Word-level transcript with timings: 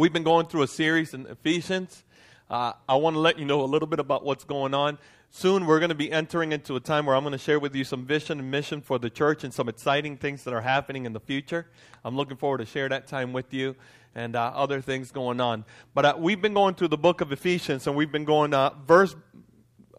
We've 0.00 0.14
been 0.14 0.24
going 0.24 0.46
through 0.46 0.62
a 0.62 0.66
series 0.66 1.12
in 1.12 1.26
Ephesians. 1.26 2.04
Uh, 2.48 2.72
I 2.88 2.94
want 2.94 3.16
to 3.16 3.20
let 3.20 3.38
you 3.38 3.44
know 3.44 3.60
a 3.60 3.66
little 3.66 3.86
bit 3.86 3.98
about 3.98 4.24
what's 4.24 4.44
going 4.44 4.72
on. 4.72 4.96
Soon 5.30 5.66
we're 5.66 5.78
going 5.78 5.90
to 5.90 5.94
be 5.94 6.10
entering 6.10 6.52
into 6.52 6.74
a 6.74 6.80
time 6.80 7.04
where 7.04 7.14
I'm 7.14 7.22
going 7.22 7.32
to 7.32 7.38
share 7.38 7.60
with 7.60 7.74
you 7.74 7.84
some 7.84 8.06
vision 8.06 8.38
and 8.38 8.50
mission 8.50 8.80
for 8.80 8.98
the 8.98 9.10
church 9.10 9.44
and 9.44 9.52
some 9.52 9.68
exciting 9.68 10.16
things 10.16 10.44
that 10.44 10.54
are 10.54 10.62
happening 10.62 11.04
in 11.04 11.12
the 11.12 11.20
future. 11.20 11.66
I'm 12.02 12.16
looking 12.16 12.38
forward 12.38 12.58
to 12.60 12.64
share 12.64 12.88
that 12.88 13.08
time 13.08 13.34
with 13.34 13.52
you 13.52 13.76
and 14.14 14.36
uh, 14.36 14.52
other 14.54 14.80
things 14.80 15.10
going 15.10 15.38
on. 15.38 15.66
But 15.92 16.06
uh, 16.06 16.14
we've 16.16 16.40
been 16.40 16.54
going 16.54 16.76
through 16.76 16.88
the 16.88 16.96
book 16.96 17.20
of 17.20 17.30
Ephesians 17.30 17.86
and 17.86 17.94
we've 17.94 18.10
been 18.10 18.24
going 18.24 18.54
uh, 18.54 18.70
verse, 18.86 19.14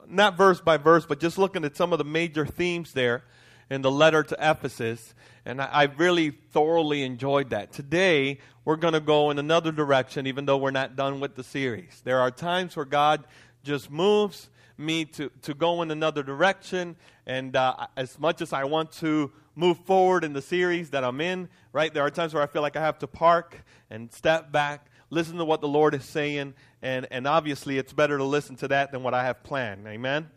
not 0.08 0.36
verse 0.36 0.60
by 0.60 0.78
verse, 0.78 1.06
but 1.06 1.20
just 1.20 1.38
looking 1.38 1.64
at 1.64 1.78
some 1.78 1.94
of 1.94 2.00
the 2.00 2.06
major 2.06 2.48
themes 2.48 2.94
there 2.94 3.24
in 3.72 3.82
the 3.82 3.90
letter 3.90 4.22
to 4.22 4.36
Ephesus. 4.38 5.16
And 5.46 5.62
I, 5.62 5.66
I 5.66 5.84
really 5.84 6.32
thoroughly 6.52 7.04
enjoyed 7.04 7.52
that. 7.52 7.72
Today, 7.72 8.40
we're 8.66 8.76
going 8.76 8.94
to 8.94 9.00
go 9.00 9.32
in 9.32 9.40
another 9.40 9.72
direction, 9.72 10.28
even 10.28 10.46
though 10.46 10.58
we're 10.58 10.72
not 10.72 10.98
done 10.98 11.22
with 11.22 11.36
the 11.36 11.44
series. 11.44 12.02
There 12.04 12.20
are 12.20 12.30
times 12.30 12.76
where 12.76 12.86
God 12.86 13.23
just 13.64 13.90
moves 13.90 14.50
me 14.78 15.05
to, 15.05 15.31
to 15.44 15.54
go 15.54 15.81
in 15.81 15.90
another 15.90 16.22
direction. 16.22 16.98
And 17.26 17.55
uh, 17.55 17.88
as 17.95 18.20
much 18.20 18.42
as 18.42 18.52
I 18.52 18.66
want 18.66 18.92
to 18.94 19.31
move 19.55 19.78
forward 19.86 20.26
in 20.26 20.34
the 20.34 20.42
series 20.42 20.90
that 20.90 21.06
I'm 21.06 21.22
in, 21.22 21.48
right, 21.72 21.94
there 21.94 22.03
are 22.03 22.12
times 22.12 22.34
where 22.34 22.44
I 22.44 22.48
feel 22.48 22.62
like 22.62 22.76
I 22.76 22.81
have 22.81 23.00
to 23.00 23.08
park 23.08 23.64
and 23.90 24.12
step 24.12 24.52
back, 24.52 24.88
listen 25.09 25.38
to 25.38 25.45
what 25.45 25.62
the 25.62 25.70
Lord 25.70 25.95
is 25.95 26.03
saying. 26.03 26.56
And, 26.81 27.08
and 27.09 27.26
obviously, 27.26 27.78
it's 27.78 27.94
better 27.94 28.17
to 28.17 28.26
listen 28.26 28.58
to 28.58 28.67
that 28.67 28.92
than 28.92 29.02
what 29.02 29.14
I 29.14 29.23
have 29.23 29.44
planned. 29.44 29.88
Amen? 29.88 30.30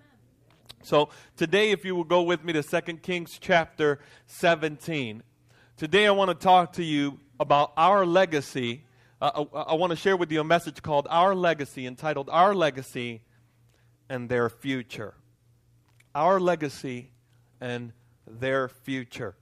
So 0.84 1.08
today, 1.38 1.70
if 1.70 1.82
you 1.86 1.96
will 1.96 2.04
go 2.04 2.22
with 2.22 2.44
me 2.44 2.52
to 2.52 2.62
2 2.62 2.80
Kings 2.98 3.38
chapter 3.40 4.00
17, 4.26 5.22
today 5.78 6.06
I 6.06 6.10
want 6.10 6.28
to 6.28 6.34
talk 6.34 6.74
to 6.74 6.84
you 6.84 7.20
about 7.40 7.72
our 7.74 8.04
legacy. 8.04 8.84
Uh, 9.18 9.46
I, 9.54 9.58
I 9.60 9.74
want 9.76 9.92
to 9.92 9.96
share 9.96 10.14
with 10.14 10.30
you 10.30 10.42
a 10.42 10.44
message 10.44 10.82
called 10.82 11.06
Our 11.08 11.34
Legacy, 11.34 11.86
entitled 11.86 12.28
Our 12.30 12.54
Legacy 12.54 13.22
and 14.10 14.28
Their 14.28 14.50
Future. 14.50 15.14
Our 16.14 16.38
Legacy 16.38 17.12
and 17.62 17.94
Their 18.26 18.68
Future. 18.68 19.36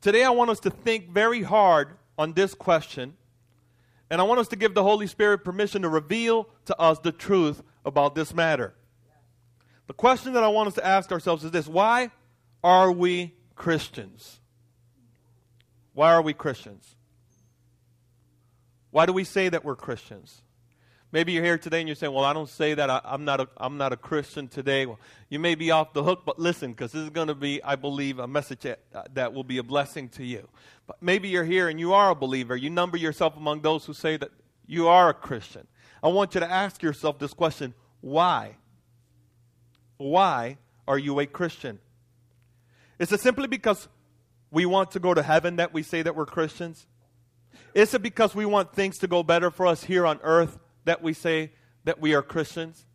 Today, 0.00 0.24
I 0.24 0.30
want 0.30 0.48
us 0.48 0.60
to 0.60 0.70
think 0.70 1.10
very 1.10 1.42
hard 1.42 1.98
on 2.16 2.32
this 2.32 2.54
question, 2.54 3.18
and 4.08 4.18
I 4.18 4.24
want 4.24 4.40
us 4.40 4.48
to 4.48 4.56
give 4.56 4.72
the 4.72 4.82
Holy 4.82 5.06
Spirit 5.06 5.44
permission 5.44 5.82
to 5.82 5.90
reveal 5.90 6.48
to 6.64 6.80
us 6.80 6.98
the 7.00 7.12
truth 7.12 7.62
about 7.84 8.14
this 8.14 8.32
matter. 8.32 8.72
The 9.86 9.94
question 9.94 10.32
that 10.32 10.42
I 10.42 10.48
want 10.48 10.68
us 10.68 10.74
to 10.74 10.86
ask 10.86 11.12
ourselves 11.12 11.44
is 11.44 11.50
this 11.50 11.66
Why 11.66 12.10
are 12.62 12.90
we 12.90 13.34
Christians? 13.54 14.40
Why 15.94 16.12
are 16.12 16.22
we 16.22 16.34
Christians? 16.34 16.94
Why 18.90 19.06
do 19.06 19.12
we 19.12 19.24
say 19.24 19.48
that 19.48 19.64
we're 19.64 19.76
Christians? 19.76 20.42
Maybe 21.12 21.32
you're 21.32 21.44
here 21.44 21.56
today 21.56 21.80
and 21.80 21.88
you're 21.88 21.94
saying, 21.94 22.12
Well, 22.12 22.24
I 22.24 22.32
don't 22.32 22.48
say 22.48 22.74
that. 22.74 22.90
I, 22.90 23.00
am 23.04 23.24
not, 23.24 23.40
a, 23.40 23.48
I'm 23.56 23.78
not 23.78 23.92
a 23.92 23.96
Christian 23.96 24.48
today. 24.48 24.86
Well, 24.86 24.98
you 25.28 25.38
may 25.38 25.54
be 25.54 25.70
off 25.70 25.92
the 25.92 26.02
hook, 26.02 26.22
but 26.26 26.38
listen, 26.38 26.72
because 26.72 26.92
this 26.92 27.02
is 27.02 27.10
going 27.10 27.28
to 27.28 27.34
be, 27.34 27.62
I 27.62 27.76
believe, 27.76 28.18
a 28.18 28.26
message 28.26 28.60
that, 28.60 28.80
that 29.14 29.32
will 29.32 29.44
be 29.44 29.58
a 29.58 29.62
blessing 29.62 30.08
to 30.10 30.24
you. 30.24 30.48
But 30.86 31.00
maybe 31.00 31.28
you're 31.28 31.44
here 31.44 31.68
and 31.68 31.78
you 31.78 31.94
are 31.94 32.10
a 32.10 32.14
believer. 32.14 32.56
You 32.56 32.70
number 32.70 32.96
yourself 32.96 33.36
among 33.36 33.60
those 33.60 33.86
who 33.86 33.94
say 33.94 34.16
that 34.16 34.30
you 34.66 34.88
are 34.88 35.08
a 35.08 35.14
Christian. 35.14 35.66
I 36.02 36.08
want 36.08 36.34
you 36.34 36.40
to 36.40 36.50
ask 36.50 36.82
yourself 36.82 37.18
this 37.18 37.32
question 37.32 37.72
why? 38.00 38.56
Why 39.98 40.58
are 40.86 40.98
you 40.98 41.18
a 41.20 41.26
Christian? 41.26 41.78
Is 42.98 43.12
it 43.12 43.20
simply 43.20 43.48
because 43.48 43.88
we 44.50 44.66
want 44.66 44.92
to 44.92 45.00
go 45.00 45.14
to 45.14 45.22
heaven 45.22 45.56
that 45.56 45.72
we 45.72 45.82
say 45.82 46.02
that 46.02 46.16
we're 46.16 46.26
Christians? 46.26 46.86
Is 47.74 47.92
it 47.94 48.02
because 48.02 48.34
we 48.34 48.46
want 48.46 48.72
things 48.74 48.98
to 48.98 49.06
go 49.06 49.22
better 49.22 49.50
for 49.50 49.66
us 49.66 49.84
here 49.84 50.06
on 50.06 50.18
earth 50.22 50.58
that 50.84 51.02
we 51.02 51.12
say 51.12 51.52
that 51.84 52.00
we 52.00 52.14
are 52.14 52.22
Christians? 52.22 52.86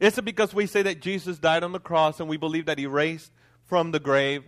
Is 0.00 0.18
it 0.18 0.24
because 0.24 0.54
we 0.54 0.66
say 0.66 0.82
that 0.82 1.00
Jesus 1.00 1.38
died 1.38 1.62
on 1.62 1.72
the 1.72 1.80
cross 1.80 2.18
and 2.18 2.28
we 2.28 2.36
believe 2.36 2.66
that 2.66 2.78
he 2.78 2.86
raised 2.86 3.30
from 3.66 3.90
the 3.92 4.00
grave, 4.00 4.44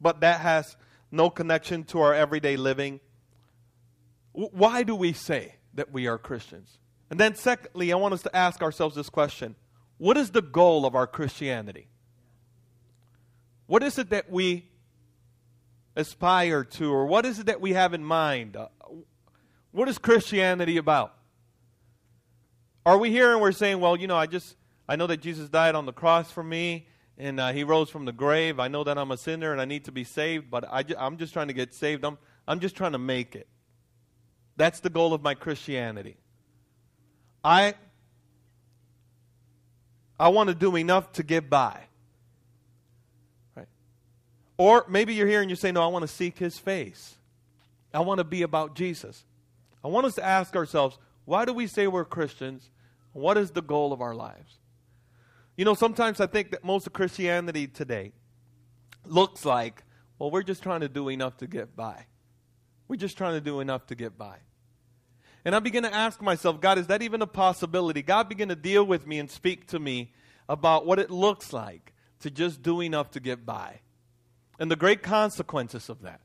but 0.00 0.20
that 0.20 0.40
has 0.40 0.76
no 1.10 1.30
connection 1.30 1.84
to 1.84 2.00
our 2.00 2.14
everyday 2.14 2.56
living? 2.56 3.00
Why 4.32 4.82
do 4.82 4.94
we 4.94 5.12
say 5.12 5.56
that 5.74 5.92
we 5.92 6.06
are 6.06 6.18
Christians? 6.18 6.78
And 7.10 7.20
then, 7.20 7.34
secondly, 7.34 7.92
I 7.92 7.96
want 7.96 8.14
us 8.14 8.22
to 8.22 8.34
ask 8.34 8.62
ourselves 8.62 8.96
this 8.96 9.10
question 9.10 9.54
What 10.04 10.18
is 10.18 10.32
the 10.32 10.42
goal 10.42 10.84
of 10.84 10.94
our 10.94 11.06
Christianity? 11.06 11.88
What 13.64 13.82
is 13.82 13.98
it 13.98 14.10
that 14.10 14.30
we 14.30 14.68
aspire 15.96 16.62
to, 16.62 16.92
or 16.92 17.06
what 17.06 17.24
is 17.24 17.38
it 17.38 17.46
that 17.46 17.62
we 17.62 17.72
have 17.72 17.94
in 17.94 18.04
mind? 18.04 18.54
Uh, 18.54 18.68
what 19.72 19.88
is 19.88 19.96
Christianity 19.96 20.76
about? 20.76 21.14
Are 22.84 22.98
we 22.98 23.08
here 23.08 23.32
and 23.32 23.40
we're 23.40 23.52
saying, 23.52 23.80
well, 23.80 23.96
you 23.96 24.06
know, 24.06 24.14
I 24.18 24.26
just, 24.26 24.56
I 24.86 24.96
know 24.96 25.06
that 25.06 25.22
Jesus 25.22 25.48
died 25.48 25.74
on 25.74 25.86
the 25.86 25.92
cross 25.94 26.30
for 26.30 26.44
me 26.44 26.86
and 27.16 27.40
uh, 27.40 27.52
he 27.52 27.64
rose 27.64 27.88
from 27.88 28.04
the 28.04 28.12
grave. 28.12 28.60
I 28.60 28.68
know 28.68 28.84
that 28.84 28.98
I'm 28.98 29.10
a 29.10 29.16
sinner 29.16 29.52
and 29.52 29.60
I 29.60 29.64
need 29.64 29.86
to 29.86 29.92
be 29.92 30.04
saved, 30.04 30.50
but 30.50 30.66
I 30.70 30.82
ju- 30.82 30.96
I'm 30.98 31.16
just 31.16 31.32
trying 31.32 31.48
to 31.48 31.54
get 31.54 31.72
saved. 31.72 32.04
I'm, 32.04 32.18
I'm 32.46 32.60
just 32.60 32.76
trying 32.76 32.92
to 32.92 32.98
make 32.98 33.34
it. 33.34 33.48
That's 34.58 34.80
the 34.80 34.90
goal 34.90 35.14
of 35.14 35.22
my 35.22 35.32
Christianity. 35.32 36.18
I, 37.42 37.72
I 40.18 40.28
want 40.28 40.48
to 40.48 40.54
do 40.54 40.76
enough 40.76 41.12
to 41.12 41.22
get 41.22 41.50
by. 41.50 41.80
Right? 43.54 43.68
Or 44.56 44.84
maybe 44.88 45.14
you're 45.14 45.26
here 45.26 45.40
and 45.40 45.50
you 45.50 45.56
say, 45.56 45.72
no, 45.72 45.82
I 45.82 45.88
want 45.88 46.02
to 46.02 46.08
seek 46.08 46.38
his 46.38 46.58
face. 46.58 47.16
I 47.92 48.00
want 48.00 48.18
to 48.18 48.24
be 48.24 48.42
about 48.42 48.74
Jesus. 48.74 49.24
I 49.84 49.88
want 49.88 50.06
us 50.06 50.14
to 50.16 50.24
ask 50.24 50.56
ourselves, 50.56 50.98
why 51.24 51.44
do 51.44 51.52
we 51.52 51.66
say 51.66 51.86
we're 51.86 52.04
Christians 52.04 52.70
what 53.14 53.38
is 53.38 53.52
the 53.52 53.62
goal 53.62 53.92
of 53.92 54.02
our 54.02 54.14
lives? 54.14 54.58
You 55.56 55.64
know, 55.64 55.74
sometimes 55.74 56.20
I 56.20 56.26
think 56.26 56.50
that 56.50 56.64
most 56.64 56.86
of 56.86 56.92
Christianity 56.92 57.68
today 57.68 58.12
looks 59.06 59.44
like, 59.44 59.84
well, 60.18 60.30
we're 60.30 60.42
just 60.42 60.62
trying 60.62 60.80
to 60.80 60.88
do 60.88 61.08
enough 61.08 61.36
to 61.38 61.46
get 61.46 61.76
by. 61.76 62.06
We're 62.88 62.96
just 62.96 63.16
trying 63.16 63.34
to 63.34 63.40
do 63.40 63.60
enough 63.60 63.86
to 63.86 63.94
get 63.94 64.18
by. 64.18 64.38
And 65.44 65.54
I 65.54 65.58
begin 65.58 65.82
to 65.82 65.94
ask 65.94 66.22
myself, 66.22 66.60
God, 66.60 66.78
is 66.78 66.86
that 66.86 67.02
even 67.02 67.20
a 67.20 67.26
possibility? 67.26 68.02
God 68.02 68.28
begin 68.28 68.48
to 68.48 68.56
deal 68.56 68.84
with 68.84 69.06
me 69.06 69.18
and 69.18 69.30
speak 69.30 69.66
to 69.68 69.78
me 69.78 70.12
about 70.48 70.86
what 70.86 70.98
it 70.98 71.10
looks 71.10 71.52
like 71.52 71.92
to 72.20 72.30
just 72.30 72.62
do 72.62 72.80
enough 72.80 73.10
to 73.12 73.20
get 73.20 73.44
by 73.44 73.80
and 74.58 74.70
the 74.70 74.76
great 74.76 75.02
consequences 75.02 75.88
of 75.88 76.02
that. 76.02 76.20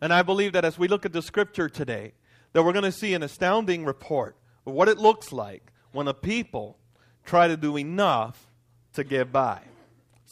And 0.00 0.12
I 0.12 0.22
believe 0.22 0.52
that 0.52 0.64
as 0.64 0.78
we 0.78 0.88
look 0.88 1.06
at 1.06 1.12
the 1.12 1.22
scripture 1.22 1.68
today, 1.68 2.12
that 2.52 2.62
we're 2.62 2.72
going 2.72 2.84
to 2.84 2.92
see 2.92 3.14
an 3.14 3.22
astounding 3.22 3.84
report 3.84 4.36
of 4.66 4.72
what 4.72 4.88
it 4.88 4.98
looks 4.98 5.32
like 5.32 5.72
when 5.92 6.08
a 6.08 6.14
people 6.14 6.78
try 7.24 7.48
to 7.48 7.56
do 7.56 7.78
enough 7.78 8.50
to 8.94 9.04
get 9.04 9.32
by. 9.32 9.60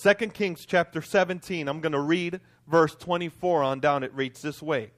2 0.02 0.14
Kings 0.28 0.64
chapter 0.66 1.00
17, 1.00 1.68
I'm 1.68 1.80
going 1.80 1.92
to 1.92 2.00
read 2.00 2.40
verse 2.66 2.94
24 2.94 3.62
on 3.62 3.80
down. 3.80 4.02
It 4.02 4.14
reads 4.14 4.42
this 4.42 4.60
way. 4.60 4.90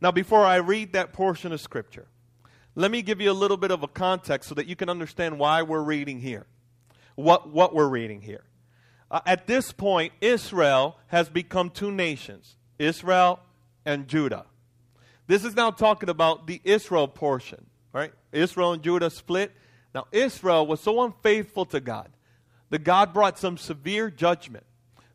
Now, 0.00 0.12
before 0.12 0.44
I 0.44 0.56
read 0.56 0.92
that 0.92 1.12
portion 1.12 1.52
of 1.52 1.60
Scripture, 1.60 2.06
let 2.74 2.90
me 2.90 3.02
give 3.02 3.20
you 3.20 3.30
a 3.30 3.32
little 3.32 3.56
bit 3.56 3.70
of 3.70 3.82
a 3.82 3.88
context 3.88 4.48
so 4.48 4.54
that 4.54 4.66
you 4.66 4.76
can 4.76 4.88
understand 4.88 5.38
why 5.38 5.62
we're 5.62 5.82
reading 5.82 6.20
here, 6.20 6.46
what, 7.16 7.50
what 7.50 7.74
we're 7.74 7.88
reading 7.88 8.20
here. 8.20 8.44
Uh, 9.10 9.20
at 9.26 9.46
this 9.46 9.72
point, 9.72 10.12
Israel 10.20 10.96
has 11.08 11.28
become 11.28 11.70
two 11.70 11.90
nations 11.90 12.56
Israel 12.78 13.40
and 13.84 14.06
Judah. 14.06 14.46
This 15.26 15.44
is 15.44 15.56
now 15.56 15.70
talking 15.70 16.08
about 16.08 16.46
the 16.46 16.60
Israel 16.64 17.08
portion. 17.08 17.66
Right? 17.92 18.12
Israel 18.32 18.72
and 18.72 18.82
Judah 18.82 19.10
split. 19.10 19.52
Now, 19.94 20.06
Israel 20.12 20.66
was 20.66 20.80
so 20.80 21.02
unfaithful 21.02 21.64
to 21.66 21.80
God 21.80 22.10
that 22.70 22.84
God 22.84 23.12
brought 23.12 23.38
some 23.38 23.56
severe 23.56 24.10
judgment 24.10 24.64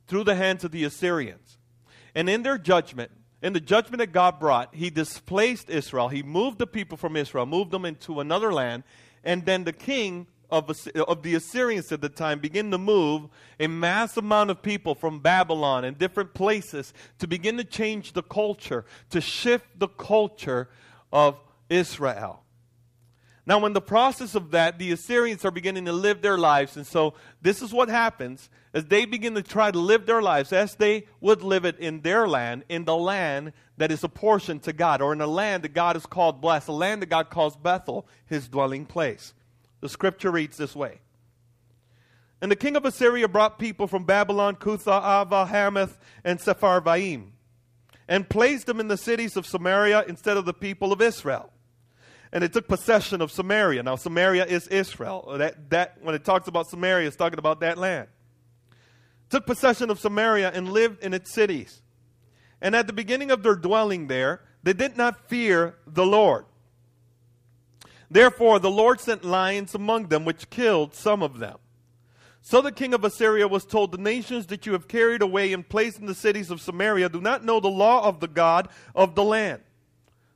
through 0.08 0.24
the 0.24 0.36
hands 0.36 0.64
of 0.64 0.72
the 0.72 0.84
Assyrians. 0.84 1.58
And 2.16 2.30
in 2.30 2.44
their 2.44 2.58
judgment, 2.58 3.12
in 3.44 3.54
the 3.54 3.60
judgment 3.60 4.00
that 4.00 4.14
God 4.14 4.40
brought, 4.40 4.74
He 4.74 4.90
displaced 4.90 5.70
Israel. 5.70 6.08
He 6.08 6.24
moved 6.24 6.58
the 6.58 6.66
people 6.66 6.98
from 6.98 7.16
Israel, 7.18 7.46
moved 7.46 7.72
them 7.72 7.86
into 7.86 8.22
another 8.22 8.52
land, 8.52 8.84
and 9.24 9.46
then 9.46 9.66
the 9.66 9.74
king 9.74 10.28
of, 10.50 10.70
of 11.08 11.24
the 11.24 11.36
Assyrians 11.36 11.92
at 11.92 12.02
the 12.02 12.10
time 12.10 12.40
began 12.40 12.72
to 12.72 12.78
move 12.78 13.24
a 13.60 13.68
mass 13.68 14.16
amount 14.18 14.50
of 14.50 14.62
people 14.62 14.96
from 14.96 15.20
Babylon 15.20 15.84
and 15.84 15.98
different 15.98 16.34
places 16.34 16.94
to 17.20 17.28
begin 17.28 17.58
to 17.58 17.64
change 17.64 18.14
the 18.14 18.24
culture, 18.24 18.86
to 19.10 19.20
shift 19.20 19.66
the 19.78 19.88
culture 19.88 20.70
of 21.12 21.40
Israel. 21.70 22.44
Now, 23.46 23.66
in 23.66 23.74
the 23.74 23.82
process 23.82 24.36
of 24.36 24.52
that, 24.52 24.80
the 24.80 24.94
Assyrians 24.94 25.44
are 25.44 25.52
beginning 25.52 25.86
to 25.86 25.92
live 25.92 26.22
their 26.22 26.38
lives. 26.38 26.78
And 26.78 26.88
so, 26.88 27.14
this 27.42 27.62
is 27.62 27.74
what 27.74 27.90
happens 27.90 28.50
as 28.74 28.86
they 28.86 29.04
begin 29.06 29.36
to 29.36 29.42
try 29.42 29.70
to 29.70 29.80
live 29.80 30.06
their 30.06 30.22
lives 30.22 30.54
as 30.54 30.76
they 30.76 31.08
would 31.20 31.44
live 31.44 31.66
it 31.66 31.78
in 31.78 32.02
their 32.02 32.26
land, 32.26 32.64
in 32.70 32.86
the 32.86 32.96
land 32.96 33.52
that 33.78 33.92
is 33.92 34.04
apportioned 34.04 34.64
to 34.64 34.72
God, 34.72 35.02
or 35.02 35.12
in 35.12 35.20
a 35.20 35.28
land 35.28 35.64
that 35.64 35.74
God 35.74 35.98
has 35.98 36.06
called 36.06 36.40
blessed, 36.40 36.70
a 36.70 36.74
land 36.74 37.02
that 37.02 37.10
God 37.10 37.30
calls 37.30 37.58
Bethel, 37.58 38.08
his 38.26 38.48
dwelling 38.48 38.86
place. 38.86 39.34
The 39.82 39.90
scripture 39.90 40.32
reads 40.32 40.56
this 40.56 40.74
way 40.74 41.02
And 42.42 42.50
the 42.50 42.56
king 42.56 42.78
of 42.78 42.86
Assyria 42.86 43.28
brought 43.28 43.60
people 43.60 43.88
from 43.88 44.06
Babylon, 44.06 44.56
Cutha, 44.56 45.22
Ava, 45.22 45.48
Hamath, 45.48 46.00
and 46.24 46.40
Sepharvaim. 46.40 47.32
and 48.08 48.30
placed 48.30 48.68
them 48.68 48.80
in 48.80 48.88
the 48.88 48.98
cities 48.98 49.36
of 49.36 49.46
Samaria 49.46 50.06
instead 50.08 50.38
of 50.38 50.46
the 50.46 50.54
people 50.54 50.94
of 50.94 51.02
Israel. 51.02 51.53
And 52.34 52.44
it 52.44 52.52
took 52.52 52.68
possession 52.68 53.22
of 53.22 53.32
Samaria. 53.32 53.84
Now, 53.84 53.96
Samaria 53.96 54.46
is 54.46 54.68
Israel. 54.68 55.36
That, 55.38 55.70
that, 55.70 55.98
when 56.02 56.16
it 56.16 56.26
talks 56.26 56.48
about 56.48 56.68
Samaria, 56.68 57.08
it's 57.08 57.16
talking 57.16 57.38
about 57.38 57.60
that 57.60 57.78
land. 57.78 58.08
Took 59.30 59.46
possession 59.46 59.92
of 59.92 60.00
Samaria 60.00 60.52
and 60.52 60.74
lived 60.74 61.04
in 61.04 61.14
its 61.14 61.32
cities. 61.32 61.84
And 62.60 62.76
at 62.76 62.88
the 62.88 62.94
beginning 62.94 63.30
of 63.30 63.44
their 63.44 63.56
dwelling 63.56 64.08
there, 64.08 64.42
they 64.64 64.74
did 64.74 64.98
not 64.98 65.30
fear 65.30 65.76
the 65.86 66.08
Lord. 66.08 66.46
Therefore, 68.10 68.58
the 68.58 68.72
Lord 68.72 69.00
sent 69.00 69.24
lions 69.24 69.76
among 69.76 70.08
them, 70.08 70.26
which 70.26 70.50
killed 70.50 70.96
some 70.96 71.22
of 71.22 71.38
them. 71.38 71.58
So 72.42 72.62
the 72.62 72.72
king 72.72 72.96
of 72.96 73.04
Assyria 73.04 73.48
was 73.48 73.64
told, 73.64 73.92
The 73.92 73.98
nations 74.00 74.48
that 74.48 74.66
you 74.66 74.74
have 74.74 74.88
carried 74.88 75.22
away 75.22 75.54
and 75.54 75.68
placed 75.68 76.00
in 76.00 76.08
the 76.08 76.16
cities 76.16 76.50
of 76.50 76.62
Samaria 76.62 77.10
do 77.10 77.22
not 77.22 77.46
know 77.46 77.60
the 77.60 77.70
law 77.70 78.08
of 78.08 78.20
the 78.22 78.28
God 78.28 78.70
of 78.96 79.14
the 79.14 79.24
land. 79.24 79.62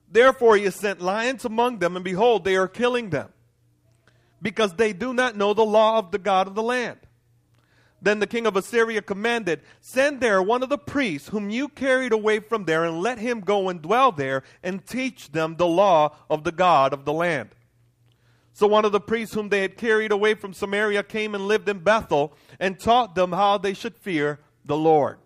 Therefore 0.10 0.56
he 0.56 0.64
has 0.64 0.76
sent 0.76 1.02
lions 1.02 1.46
among 1.46 1.80
them, 1.80 1.96
and 1.96 2.06
behold, 2.06 2.44
they 2.44 2.56
are 2.56 2.68
killing 2.68 3.10
them, 3.10 3.30
because 4.42 4.74
they 4.74 4.94
do 4.94 5.14
not 5.14 5.36
know 5.36 5.54
the 5.54 5.66
law 5.66 6.00
of 6.00 6.12
the 6.12 6.18
God 6.18 6.48
of 6.48 6.56
the 6.56 6.64
land. 6.64 7.00
Then 8.02 8.20
the 8.20 8.28
king 8.28 8.46
of 8.46 8.56
Assyria 8.56 9.02
commanded, 9.02 9.62
Send 9.82 10.22
there 10.22 10.42
one 10.42 10.62
of 10.62 10.70
the 10.70 10.78
priests 10.78 11.30
whom 11.30 11.50
you 11.50 11.68
carried 11.68 12.14
away 12.14 12.40
from 12.40 12.66
there, 12.66 12.86
and 12.86 13.02
let 13.02 13.18
him 13.18 13.42
go 13.42 13.70
and 13.70 13.82
dwell 13.82 14.12
there, 14.12 14.44
and 14.64 14.86
teach 14.86 15.32
them 15.32 15.56
the 15.56 15.68
law 15.68 16.16
of 16.30 16.44
the 16.44 16.52
God 16.52 16.94
of 16.94 17.06
the 17.06 17.14
land. 17.14 17.50
So 18.54 18.66
one 18.66 18.86
of 18.86 18.92
the 18.92 19.00
priests 19.00 19.36
whom 19.36 19.50
they 19.50 19.62
had 19.62 19.78
carried 19.78 20.12
away 20.12 20.36
from 20.36 20.54
Samaria 20.54 21.04
came 21.04 21.36
and 21.36 21.48
lived 21.48 21.70
in 21.70 21.80
Bethel, 21.80 22.34
and 22.60 22.80
taught 22.80 23.16
them 23.16 23.32
how 23.32 23.58
they 23.58 23.74
should 23.74 23.98
fear 23.98 24.40
the 24.64 24.78
Lord. 24.78 25.18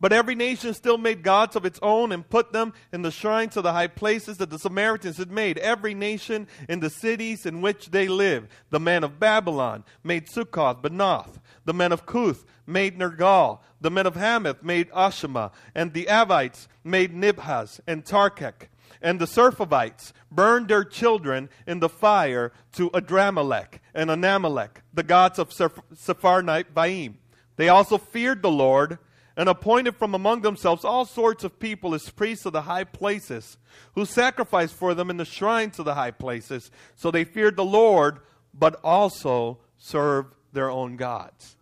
But 0.00 0.14
every 0.14 0.34
nation 0.34 0.72
still 0.72 0.96
made 0.96 1.22
gods 1.22 1.56
of 1.56 1.66
its 1.66 1.78
own 1.82 2.10
and 2.10 2.28
put 2.28 2.52
them 2.52 2.72
in 2.90 3.02
the 3.02 3.10
shrines 3.10 3.56
of 3.56 3.64
the 3.64 3.72
high 3.72 3.86
places 3.86 4.38
that 4.38 4.48
the 4.48 4.58
Samaritans 4.58 5.18
had 5.18 5.30
made. 5.30 5.58
Every 5.58 5.92
nation 5.92 6.48
in 6.70 6.80
the 6.80 6.88
cities 6.88 7.44
in 7.44 7.60
which 7.60 7.90
they 7.90 8.08
lived. 8.08 8.48
The 8.70 8.80
men 8.80 9.04
of 9.04 9.20
Babylon 9.20 9.84
made 10.02 10.26
Sukkoth, 10.28 10.80
Benoth. 10.80 11.38
The 11.66 11.74
men 11.74 11.92
of 11.92 12.06
Cuth 12.06 12.46
made 12.66 12.98
Nergal. 12.98 13.60
The 13.82 13.90
men 13.90 14.06
of 14.06 14.14
Hamath 14.14 14.62
made 14.62 14.90
Ashima. 14.90 15.52
And 15.74 15.92
the 15.92 16.06
Avites 16.06 16.66
made 16.82 17.14
Nibhaz 17.14 17.80
and 17.86 18.02
Tarkek. 18.02 18.68
And 19.02 19.20
the 19.20 19.26
Sepharvites 19.26 20.12
burned 20.30 20.68
their 20.68 20.84
children 20.84 21.50
in 21.66 21.80
the 21.80 21.88
fire 21.88 22.52
to 22.72 22.90
Adramelech 22.90 23.80
and 23.94 24.10
Anamelech, 24.10 24.82
the 24.92 25.02
gods 25.02 25.38
of 25.38 25.50
Sepharvaim. 25.50 27.14
They 27.56 27.68
also 27.68 27.98
feared 27.98 28.42
the 28.42 28.50
Lord 28.50 28.98
and 29.40 29.48
appointed 29.48 29.96
from 29.96 30.14
among 30.14 30.42
themselves 30.42 30.84
all 30.84 31.06
sorts 31.06 31.44
of 31.44 31.58
people 31.58 31.94
as 31.94 32.10
priests 32.10 32.44
of 32.44 32.52
the 32.52 32.60
high 32.60 32.84
places, 32.84 33.56
who 33.94 34.04
sacrificed 34.04 34.74
for 34.74 34.92
them 34.92 35.08
in 35.08 35.16
the 35.16 35.24
shrines 35.24 35.78
of 35.78 35.86
the 35.86 35.94
high 35.94 36.10
places. 36.10 36.70
So 36.94 37.10
they 37.10 37.24
feared 37.24 37.56
the 37.56 37.64
Lord, 37.64 38.18
but 38.52 38.78
also 38.84 39.56
served 39.78 40.34
their 40.52 40.68
own 40.68 40.96
gods. 40.96 41.56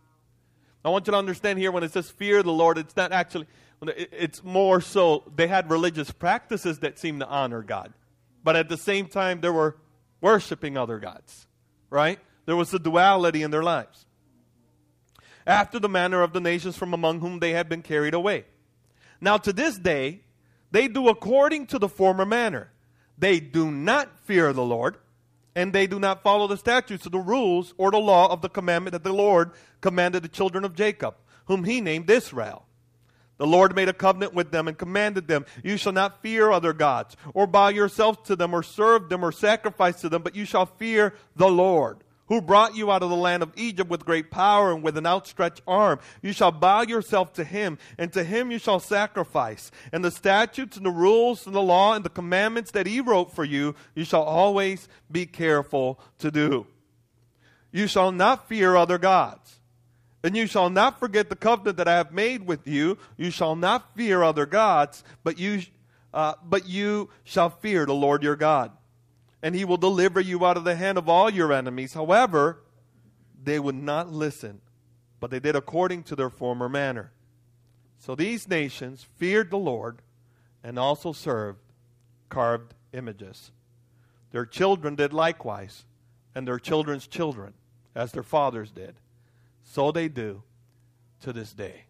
I 0.84 0.88
want 0.88 1.06
you 1.06 1.12
to 1.12 1.18
understand 1.18 1.60
here 1.60 1.70
when 1.70 1.84
it 1.84 1.92
says 1.92 2.10
fear 2.10 2.42
the 2.42 2.50
Lord, 2.50 2.78
it's 2.78 2.96
not 2.96 3.12
actually, 3.12 3.46
it's 3.80 4.42
more 4.42 4.80
so 4.80 5.22
they 5.36 5.46
had 5.46 5.70
religious 5.70 6.10
practices 6.10 6.80
that 6.80 6.98
seemed 6.98 7.20
to 7.20 7.28
honor 7.28 7.62
God. 7.62 7.92
But 8.42 8.56
at 8.56 8.68
the 8.68 8.76
same 8.76 9.06
time, 9.06 9.40
they 9.40 9.50
were 9.50 9.76
worshiping 10.20 10.76
other 10.76 10.98
gods, 10.98 11.46
right? 11.90 12.18
There 12.44 12.56
was 12.56 12.74
a 12.74 12.80
duality 12.80 13.44
in 13.44 13.52
their 13.52 13.62
lives 13.62 14.04
after 15.48 15.80
the 15.80 15.88
manner 15.88 16.22
of 16.22 16.34
the 16.34 16.40
nations 16.40 16.76
from 16.76 16.92
among 16.92 17.20
whom 17.20 17.38
they 17.38 17.52
had 17.52 17.68
been 17.68 17.80
carried 17.80 18.12
away. 18.12 18.44
Now, 19.18 19.38
to 19.38 19.52
this 19.52 19.78
day, 19.78 20.20
they 20.70 20.86
do 20.86 21.08
according 21.08 21.66
to 21.68 21.78
the 21.78 21.88
former 21.88 22.26
manner. 22.26 22.70
They 23.16 23.40
do 23.40 23.70
not 23.70 24.20
fear 24.20 24.52
the 24.52 24.62
Lord, 24.62 24.98
and 25.56 25.72
they 25.72 25.86
do 25.86 25.98
not 25.98 26.22
follow 26.22 26.46
the 26.46 26.58
statutes 26.58 27.06
or 27.06 27.10
the 27.10 27.18
rules 27.18 27.72
or 27.78 27.90
the 27.90 27.98
law 27.98 28.30
of 28.30 28.42
the 28.42 28.50
commandment 28.50 28.92
that 28.92 29.02
the 29.02 29.12
Lord 29.12 29.52
commanded 29.80 30.22
the 30.22 30.28
children 30.28 30.64
of 30.64 30.74
Jacob, 30.74 31.14
whom 31.46 31.64
he 31.64 31.80
named 31.80 32.10
Israel. 32.10 32.66
The 33.38 33.46
Lord 33.46 33.74
made 33.74 33.88
a 33.88 33.94
covenant 33.94 34.34
with 34.34 34.50
them 34.50 34.68
and 34.68 34.76
commanded 34.76 35.28
them, 35.28 35.46
You 35.64 35.78
shall 35.78 35.92
not 35.92 36.20
fear 36.22 36.50
other 36.50 36.74
gods, 36.74 37.16
or 37.32 37.46
bow 37.46 37.68
yourselves 37.68 38.18
to 38.26 38.36
them, 38.36 38.52
or 38.52 38.62
serve 38.62 39.08
them, 39.08 39.24
or 39.24 39.32
sacrifice 39.32 40.00
to 40.02 40.08
them, 40.08 40.22
but 40.22 40.36
you 40.36 40.44
shall 40.44 40.66
fear 40.66 41.14
the 41.34 41.48
Lord 41.48 42.04
who 42.28 42.40
brought 42.40 42.76
you 42.76 42.90
out 42.90 43.02
of 43.02 43.10
the 43.10 43.16
land 43.16 43.42
of 43.42 43.52
Egypt 43.56 43.90
with 43.90 44.04
great 44.04 44.30
power 44.30 44.72
and 44.72 44.82
with 44.82 44.96
an 44.96 45.06
outstretched 45.06 45.62
arm. 45.66 45.98
You 46.22 46.32
shall 46.32 46.52
bow 46.52 46.82
yourself 46.82 47.32
to 47.34 47.44
him, 47.44 47.78
and 47.96 48.12
to 48.12 48.22
him 48.22 48.50
you 48.50 48.58
shall 48.58 48.80
sacrifice. 48.80 49.70
And 49.92 50.04
the 50.04 50.10
statutes 50.10 50.76
and 50.76 50.86
the 50.86 50.90
rules 50.90 51.46
and 51.46 51.54
the 51.54 51.62
law 51.62 51.94
and 51.94 52.04
the 52.04 52.10
commandments 52.10 52.70
that 52.72 52.86
he 52.86 53.00
wrote 53.00 53.34
for 53.34 53.44
you, 53.44 53.74
you 53.94 54.04
shall 54.04 54.22
always 54.22 54.88
be 55.10 55.26
careful 55.26 55.98
to 56.18 56.30
do. 56.30 56.66
You 57.72 57.86
shall 57.86 58.12
not 58.12 58.48
fear 58.48 58.76
other 58.76 58.98
gods. 58.98 59.56
And 60.22 60.36
you 60.36 60.46
shall 60.46 60.68
not 60.68 60.98
forget 60.98 61.28
the 61.28 61.36
covenant 61.36 61.76
that 61.76 61.88
I 61.88 61.96
have 61.96 62.12
made 62.12 62.46
with 62.46 62.66
you. 62.66 62.98
You 63.16 63.30
shall 63.30 63.54
not 63.54 63.94
fear 63.94 64.22
other 64.22 64.46
gods, 64.46 65.04
but 65.22 65.38
you, 65.38 65.62
uh, 66.12 66.34
but 66.44 66.68
you 66.68 67.08
shall 67.24 67.50
fear 67.50 67.86
the 67.86 67.94
Lord 67.94 68.22
your 68.22 68.34
God 68.36 68.72
and 69.42 69.54
he 69.54 69.64
will 69.64 69.76
deliver 69.76 70.20
you 70.20 70.44
out 70.44 70.56
of 70.56 70.64
the 70.64 70.76
hand 70.76 70.98
of 70.98 71.08
all 71.08 71.30
your 71.30 71.52
enemies. 71.52 71.94
However, 71.94 72.60
they 73.42 73.58
would 73.58 73.74
not 73.74 74.10
listen, 74.10 74.60
but 75.20 75.30
they 75.30 75.40
did 75.40 75.56
according 75.56 76.02
to 76.04 76.16
their 76.16 76.30
former 76.30 76.68
manner. 76.68 77.12
So 77.98 78.14
these 78.14 78.48
nations 78.48 79.06
feared 79.16 79.50
the 79.50 79.58
Lord 79.58 80.02
and 80.62 80.78
also 80.78 81.12
served 81.12 81.60
carved 82.28 82.74
images. 82.92 83.50
Their 84.32 84.44
children 84.44 84.94
did 84.94 85.12
likewise, 85.12 85.84
and 86.34 86.46
their 86.46 86.58
children's 86.58 87.06
children, 87.06 87.54
as 87.94 88.12
their 88.12 88.22
fathers 88.22 88.70
did. 88.70 88.96
So 89.64 89.90
they 89.90 90.08
do 90.08 90.42
to 91.22 91.32
this 91.32 91.52
day. 91.52 91.84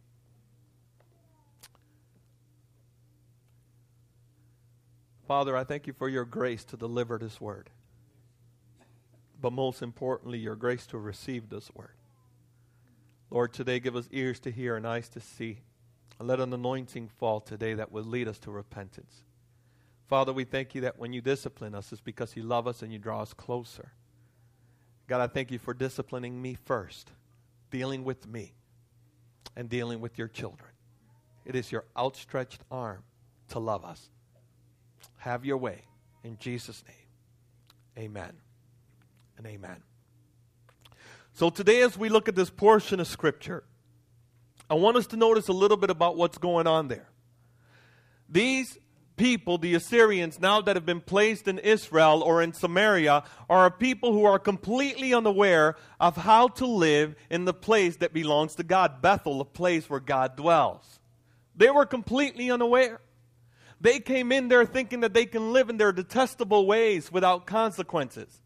Father, 5.28 5.54
I 5.54 5.62
thank 5.62 5.86
you 5.86 5.92
for 5.92 6.08
your 6.08 6.24
grace 6.24 6.64
to 6.64 6.76
deliver 6.78 7.18
this 7.18 7.38
word. 7.38 7.68
But 9.38 9.52
most 9.52 9.82
importantly, 9.82 10.38
your 10.38 10.56
grace 10.56 10.86
to 10.86 10.96
receive 10.98 11.50
this 11.50 11.70
word. 11.74 11.92
Lord, 13.30 13.52
today 13.52 13.78
give 13.78 13.94
us 13.94 14.08
ears 14.10 14.40
to 14.40 14.50
hear 14.50 14.74
and 14.74 14.86
eyes 14.86 15.10
to 15.10 15.20
see. 15.20 15.58
And 16.18 16.26
let 16.26 16.40
an 16.40 16.52
anointing 16.54 17.10
fall 17.18 17.40
today 17.40 17.74
that 17.74 17.92
will 17.92 18.04
lead 18.04 18.26
us 18.26 18.38
to 18.38 18.50
repentance. 18.50 19.22
Father, 20.08 20.32
we 20.32 20.44
thank 20.44 20.74
you 20.74 20.80
that 20.80 20.98
when 20.98 21.12
you 21.12 21.20
discipline 21.20 21.74
us, 21.74 21.92
it's 21.92 22.00
because 22.00 22.34
you 22.34 22.42
love 22.42 22.66
us 22.66 22.80
and 22.80 22.90
you 22.90 22.98
draw 22.98 23.20
us 23.20 23.34
closer. 23.34 23.92
God, 25.08 25.20
I 25.20 25.26
thank 25.26 25.50
you 25.50 25.58
for 25.58 25.74
disciplining 25.74 26.40
me 26.40 26.56
first, 26.64 27.12
dealing 27.70 28.02
with 28.02 28.26
me, 28.26 28.54
and 29.54 29.68
dealing 29.68 30.00
with 30.00 30.16
your 30.16 30.28
children. 30.28 30.70
It 31.44 31.54
is 31.54 31.70
your 31.70 31.84
outstretched 31.98 32.62
arm 32.70 33.04
to 33.50 33.58
love 33.58 33.84
us. 33.84 34.08
Have 35.18 35.44
your 35.44 35.58
way. 35.58 35.82
In 36.24 36.38
Jesus' 36.38 36.82
name, 36.86 38.06
amen 38.06 38.32
and 39.36 39.46
amen. 39.46 39.82
So, 41.34 41.50
today, 41.50 41.82
as 41.82 41.96
we 41.96 42.08
look 42.08 42.28
at 42.28 42.34
this 42.34 42.50
portion 42.50 42.98
of 42.98 43.06
Scripture, 43.06 43.62
I 44.68 44.74
want 44.74 44.96
us 44.96 45.06
to 45.08 45.16
notice 45.16 45.48
a 45.48 45.52
little 45.52 45.76
bit 45.76 45.90
about 45.90 46.16
what's 46.16 46.38
going 46.38 46.66
on 46.66 46.88
there. 46.88 47.08
These 48.28 48.78
people, 49.16 49.58
the 49.58 49.74
Assyrians, 49.74 50.40
now 50.40 50.60
that 50.62 50.76
have 50.76 50.86
been 50.86 51.00
placed 51.00 51.48
in 51.48 51.58
Israel 51.58 52.22
or 52.22 52.42
in 52.42 52.52
Samaria, 52.52 53.24
are 53.48 53.66
a 53.66 53.70
people 53.70 54.12
who 54.12 54.24
are 54.24 54.38
completely 54.38 55.14
unaware 55.14 55.76
of 56.00 56.16
how 56.16 56.48
to 56.48 56.66
live 56.66 57.14
in 57.30 57.44
the 57.44 57.54
place 57.54 57.96
that 57.96 58.12
belongs 58.12 58.54
to 58.56 58.62
God, 58.62 59.02
Bethel, 59.02 59.40
a 59.40 59.44
place 59.44 59.88
where 59.88 60.00
God 60.00 60.36
dwells. 60.36 61.00
They 61.54 61.70
were 61.70 61.86
completely 61.86 62.50
unaware. 62.50 63.00
They 63.80 64.00
came 64.00 64.32
in 64.32 64.48
there 64.48 64.64
thinking 64.64 65.00
that 65.00 65.14
they 65.14 65.26
can 65.26 65.52
live 65.52 65.70
in 65.70 65.76
their 65.76 65.92
detestable 65.92 66.66
ways 66.66 67.12
without 67.12 67.46
consequences. 67.46 68.40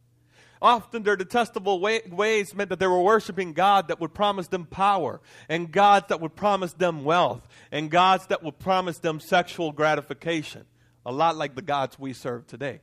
Often 0.61 1.03
their 1.03 1.17
detestable 1.17 1.81
way, 1.81 2.03
ways 2.09 2.55
meant 2.55 2.71
that 2.71 2.79
they 2.79 2.87
were 2.87 3.03
worshiping 3.03 3.53
God 3.53 3.89
that 3.89 3.99
would 3.99 4.15
promise 4.15 4.47
them 4.47 4.65
power, 4.65 5.21
and 5.49 5.73
gods 5.73 6.07
that 6.09 6.21
would 6.21 6.37
promise 6.37 6.73
them 6.75 7.03
wealth, 7.03 7.47
and 7.73 7.91
gods 7.91 8.29
that 8.29 8.45
would 8.45 8.61
promise 8.61 8.99
them 8.99 9.19
sexual 9.19 9.73
gratification. 9.73 10.65
A 11.05 11.11
lot 11.11 11.37
like 11.37 11.57
the 11.57 11.63
gods 11.63 11.99
we 11.99 12.13
serve 12.13 12.47
today. 12.47 12.81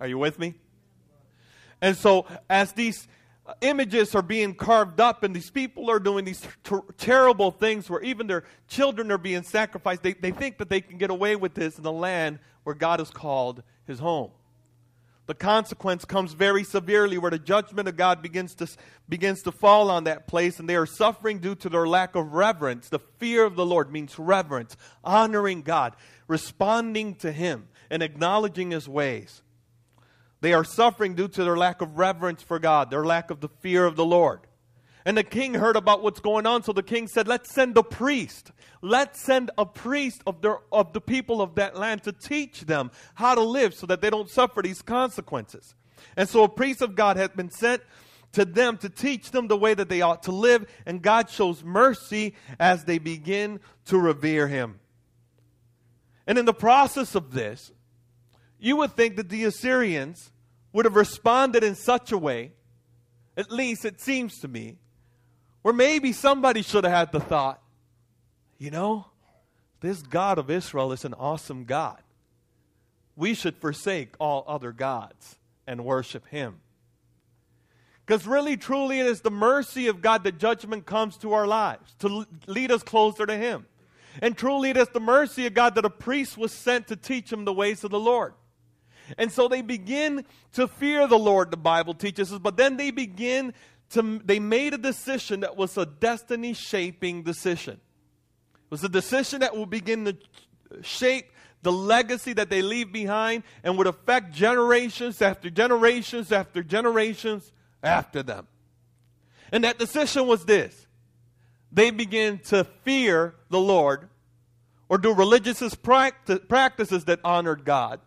Are 0.00 0.08
you 0.08 0.18
with 0.18 0.40
me? 0.40 0.54
And 1.80 1.96
so, 1.96 2.26
as 2.50 2.72
these 2.72 3.06
images 3.60 4.14
are 4.14 4.22
being 4.22 4.54
carved 4.54 5.00
up, 5.00 5.22
and 5.22 5.34
these 5.34 5.50
people 5.50 5.90
are 5.90 6.00
doing 6.00 6.24
these 6.24 6.42
ter- 6.64 6.82
terrible 6.98 7.50
things 7.50 7.88
where 7.88 8.00
even 8.02 8.26
their 8.26 8.44
children 8.68 9.10
are 9.12 9.18
being 9.18 9.42
sacrificed. 9.42 10.02
They, 10.02 10.14
they 10.14 10.32
think 10.32 10.58
that 10.58 10.68
they 10.68 10.80
can 10.80 10.98
get 10.98 11.10
away 11.10 11.36
with 11.36 11.54
this 11.54 11.76
in 11.76 11.82
the 11.82 11.92
land 11.92 12.38
where 12.64 12.74
God 12.74 12.98
has 12.98 13.10
called 13.10 13.62
his 13.86 14.00
home. 14.00 14.32
the 15.26 15.34
consequence 15.34 16.04
comes 16.04 16.34
very 16.34 16.62
severely 16.62 17.18
where 17.18 17.30
the 17.30 17.38
judgment 17.38 17.88
of 17.88 17.96
God 17.96 18.22
begins 18.22 18.54
to, 18.56 18.68
begins 19.08 19.42
to 19.42 19.52
fall 19.52 19.90
on 19.90 20.04
that 20.04 20.26
place 20.28 20.58
and 20.58 20.68
they 20.68 20.76
are 20.76 20.86
suffering 20.86 21.38
due 21.38 21.56
to 21.56 21.68
their 21.68 21.86
lack 21.86 22.14
of 22.14 22.32
reverence. 22.32 22.88
The 22.88 23.00
fear 23.18 23.44
of 23.44 23.56
the 23.56 23.66
Lord 23.66 23.92
means 23.92 24.18
reverence, 24.18 24.76
honoring 25.02 25.62
God, 25.62 25.94
responding 26.28 27.16
to 27.16 27.32
Him, 27.32 27.68
and 27.90 28.02
acknowledging 28.02 28.70
His 28.70 28.88
ways. 28.88 29.42
They 30.46 30.52
are 30.52 30.62
suffering 30.62 31.16
due 31.16 31.26
to 31.26 31.42
their 31.42 31.56
lack 31.56 31.80
of 31.80 31.98
reverence 31.98 32.40
for 32.40 32.60
God, 32.60 32.88
their 32.88 33.04
lack 33.04 33.32
of 33.32 33.40
the 33.40 33.48
fear 33.48 33.84
of 33.84 33.96
the 33.96 34.04
Lord. 34.04 34.38
And 35.04 35.18
the 35.18 35.24
king 35.24 35.54
heard 35.54 35.74
about 35.74 36.04
what's 36.04 36.20
going 36.20 36.46
on, 36.46 36.62
so 36.62 36.72
the 36.72 36.84
king 36.84 37.08
said, 37.08 37.26
Let's 37.26 37.52
send 37.52 37.76
a 37.76 37.82
priest. 37.82 38.52
Let's 38.80 39.20
send 39.20 39.50
a 39.58 39.66
priest 39.66 40.22
of, 40.24 40.42
their, 40.42 40.58
of 40.70 40.92
the 40.92 41.00
people 41.00 41.42
of 41.42 41.56
that 41.56 41.76
land 41.76 42.04
to 42.04 42.12
teach 42.12 42.60
them 42.60 42.92
how 43.16 43.34
to 43.34 43.40
live 43.40 43.74
so 43.74 43.88
that 43.88 44.00
they 44.00 44.08
don't 44.08 44.30
suffer 44.30 44.62
these 44.62 44.82
consequences. 44.82 45.74
And 46.16 46.28
so 46.28 46.44
a 46.44 46.48
priest 46.48 46.80
of 46.80 46.94
God 46.94 47.16
had 47.16 47.34
been 47.34 47.50
sent 47.50 47.82
to 48.34 48.44
them 48.44 48.76
to 48.76 48.88
teach 48.88 49.32
them 49.32 49.48
the 49.48 49.56
way 49.56 49.74
that 49.74 49.88
they 49.88 50.00
ought 50.00 50.22
to 50.22 50.30
live, 50.30 50.64
and 50.86 51.02
God 51.02 51.28
shows 51.28 51.64
mercy 51.64 52.36
as 52.60 52.84
they 52.84 52.98
begin 52.98 53.58
to 53.86 53.98
revere 53.98 54.46
him. 54.46 54.78
And 56.24 56.38
in 56.38 56.44
the 56.44 56.54
process 56.54 57.16
of 57.16 57.32
this, 57.32 57.72
you 58.60 58.76
would 58.76 58.92
think 58.92 59.16
that 59.16 59.28
the 59.28 59.42
Assyrians 59.42 60.30
would 60.76 60.84
have 60.84 60.94
responded 60.94 61.64
in 61.64 61.74
such 61.74 62.12
a 62.12 62.18
way, 62.18 62.52
at 63.34 63.50
least 63.50 63.86
it 63.86 63.98
seems 63.98 64.38
to 64.40 64.46
me, 64.46 64.76
or 65.64 65.72
maybe 65.72 66.12
somebody 66.12 66.60
should 66.60 66.84
have 66.84 66.92
had 66.92 67.12
the 67.12 67.18
thought, 67.18 67.62
you 68.58 68.70
know, 68.70 69.06
this 69.80 70.02
God 70.02 70.36
of 70.36 70.50
Israel 70.50 70.92
is 70.92 71.06
an 71.06 71.14
awesome 71.14 71.64
God. 71.64 72.02
We 73.16 73.32
should 73.32 73.56
forsake 73.56 74.16
all 74.20 74.44
other 74.46 74.70
gods 74.70 75.36
and 75.66 75.82
worship 75.82 76.28
him. 76.28 76.60
Because 78.04 78.26
really, 78.26 78.58
truly, 78.58 79.00
it 79.00 79.06
is 79.06 79.22
the 79.22 79.30
mercy 79.30 79.86
of 79.86 80.02
God 80.02 80.24
that 80.24 80.36
judgment 80.36 80.84
comes 80.84 81.16
to 81.18 81.32
our 81.32 81.46
lives 81.46 81.94
to 82.00 82.26
lead 82.46 82.70
us 82.70 82.82
closer 82.82 83.24
to 83.24 83.34
him. 83.34 83.64
And 84.20 84.36
truly, 84.36 84.68
it 84.68 84.76
is 84.76 84.88
the 84.88 85.00
mercy 85.00 85.46
of 85.46 85.54
God 85.54 85.74
that 85.76 85.86
a 85.86 85.90
priest 85.90 86.36
was 86.36 86.52
sent 86.52 86.88
to 86.88 86.96
teach 86.96 87.32
him 87.32 87.46
the 87.46 87.52
ways 87.54 87.82
of 87.82 87.90
the 87.90 87.98
Lord. 87.98 88.34
And 89.18 89.30
so 89.30 89.48
they 89.48 89.62
begin 89.62 90.24
to 90.54 90.66
fear 90.66 91.06
the 91.06 91.18
Lord, 91.18 91.50
the 91.50 91.56
Bible 91.56 91.94
teaches 91.94 92.32
us, 92.32 92.38
but 92.38 92.56
then 92.56 92.76
they 92.76 92.90
begin 92.90 93.54
to, 93.90 94.20
they 94.24 94.40
made 94.40 94.74
a 94.74 94.78
decision 94.78 95.40
that 95.40 95.56
was 95.56 95.76
a 95.76 95.86
destiny 95.86 96.54
shaping 96.54 97.22
decision. 97.22 97.74
It 97.74 98.70
was 98.70 98.84
a 98.84 98.88
decision 98.88 99.40
that 99.40 99.56
will 99.56 99.66
begin 99.66 100.04
to 100.06 100.16
shape 100.82 101.30
the 101.62 101.72
legacy 101.72 102.32
that 102.32 102.50
they 102.50 102.62
leave 102.62 102.92
behind 102.92 103.42
and 103.62 103.78
would 103.78 103.86
affect 103.86 104.32
generations 104.32 105.22
after 105.22 105.50
generations 105.50 106.32
after 106.32 106.62
generations 106.62 107.52
after 107.82 108.22
them. 108.22 108.46
And 109.52 109.64
that 109.64 109.78
decision 109.78 110.26
was 110.26 110.44
this 110.44 110.86
they 111.72 111.90
began 111.90 112.38
to 112.38 112.64
fear 112.84 113.34
the 113.50 113.58
Lord 113.58 114.08
or 114.88 114.98
do 114.98 115.12
religious 115.12 115.74
practices 115.74 117.04
that 117.04 117.20
honored 117.24 117.64
God 117.64 118.00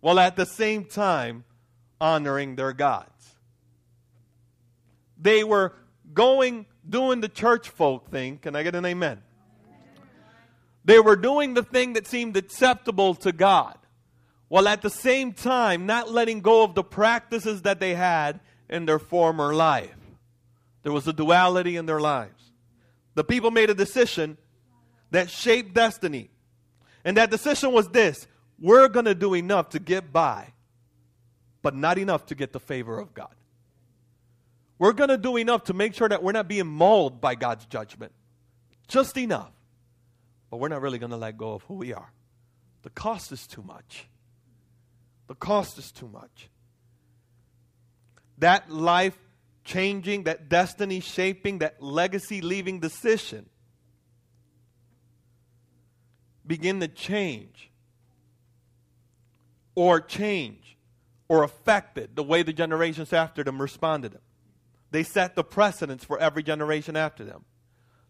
while 0.00 0.18
at 0.18 0.36
the 0.36 0.46
same 0.46 0.84
time 0.84 1.44
honoring 2.00 2.56
their 2.56 2.72
gods. 2.72 3.34
They 5.20 5.44
were 5.44 5.74
going, 6.14 6.66
doing 6.88 7.20
the 7.20 7.28
church 7.28 7.68
folk 7.68 8.10
thing. 8.10 8.38
Can 8.38 8.56
I 8.56 8.62
get 8.62 8.74
an 8.74 8.86
amen? 8.86 9.22
They 10.84 10.98
were 10.98 11.16
doing 11.16 11.54
the 11.54 11.62
thing 11.62 11.92
that 11.92 12.06
seemed 12.06 12.36
acceptable 12.36 13.14
to 13.16 13.32
God, 13.32 13.76
while 14.48 14.66
at 14.66 14.80
the 14.80 14.90
same 14.90 15.32
time 15.34 15.84
not 15.84 16.10
letting 16.10 16.40
go 16.40 16.62
of 16.64 16.74
the 16.74 16.82
practices 16.82 17.62
that 17.62 17.80
they 17.80 17.94
had 17.94 18.40
in 18.68 18.86
their 18.86 18.98
former 18.98 19.54
life. 19.54 19.94
There 20.82 20.92
was 20.92 21.06
a 21.06 21.12
duality 21.12 21.76
in 21.76 21.84
their 21.84 22.00
lives. 22.00 22.52
The 23.14 23.24
people 23.24 23.50
made 23.50 23.68
a 23.68 23.74
decision 23.74 24.38
that 25.10 25.28
shaped 25.28 25.74
destiny. 25.74 26.30
And 27.04 27.16
that 27.18 27.30
decision 27.30 27.72
was 27.72 27.88
this 27.88 28.26
we're 28.60 28.88
going 28.88 29.06
to 29.06 29.14
do 29.14 29.34
enough 29.34 29.70
to 29.70 29.78
get 29.78 30.12
by, 30.12 30.52
but 31.62 31.74
not 31.74 31.98
enough 31.98 32.26
to 32.26 32.34
get 32.34 32.52
the 32.52 32.60
favor 32.60 32.98
of 32.98 33.14
God. 33.14 33.34
We're 34.78 34.92
going 34.92 35.08
to 35.08 35.18
do 35.18 35.36
enough 35.36 35.64
to 35.64 35.74
make 35.74 35.94
sure 35.94 36.08
that 36.08 36.22
we're 36.22 36.32
not 36.32 36.48
being 36.48 36.66
mauled 36.66 37.20
by 37.20 37.34
God's 37.34 37.66
judgment. 37.66 38.12
Just 38.88 39.16
enough. 39.16 39.52
But 40.50 40.58
we're 40.58 40.68
not 40.68 40.82
really 40.82 40.98
going 40.98 41.10
to 41.10 41.16
let 41.16 41.36
go 41.36 41.52
of 41.52 41.62
who 41.64 41.74
we 41.74 41.92
are. 41.92 42.12
The 42.82 42.90
cost 42.90 43.30
is 43.30 43.46
too 43.46 43.62
much. 43.62 44.08
The 45.26 45.34
cost 45.34 45.78
is 45.78 45.92
too 45.92 46.08
much. 46.08 46.48
That 48.38 48.70
life 48.70 49.16
changing, 49.64 50.24
that 50.24 50.48
destiny 50.48 51.00
shaping, 51.00 51.58
that 51.58 51.82
legacy 51.82 52.40
leaving 52.40 52.80
decision 52.80 53.46
begin 56.46 56.80
to 56.80 56.88
change 56.88 57.69
or 59.80 59.98
change 59.98 60.76
or 61.26 61.42
affected 61.42 62.14
the 62.14 62.22
way 62.22 62.42
the 62.42 62.52
generations 62.52 63.14
after 63.14 63.42
them 63.42 63.62
responded. 63.62 64.18
They 64.90 65.02
set 65.02 65.34
the 65.34 65.42
precedence 65.42 66.04
for 66.04 66.18
every 66.18 66.42
generation 66.42 66.98
after 66.98 67.24
them. 67.24 67.46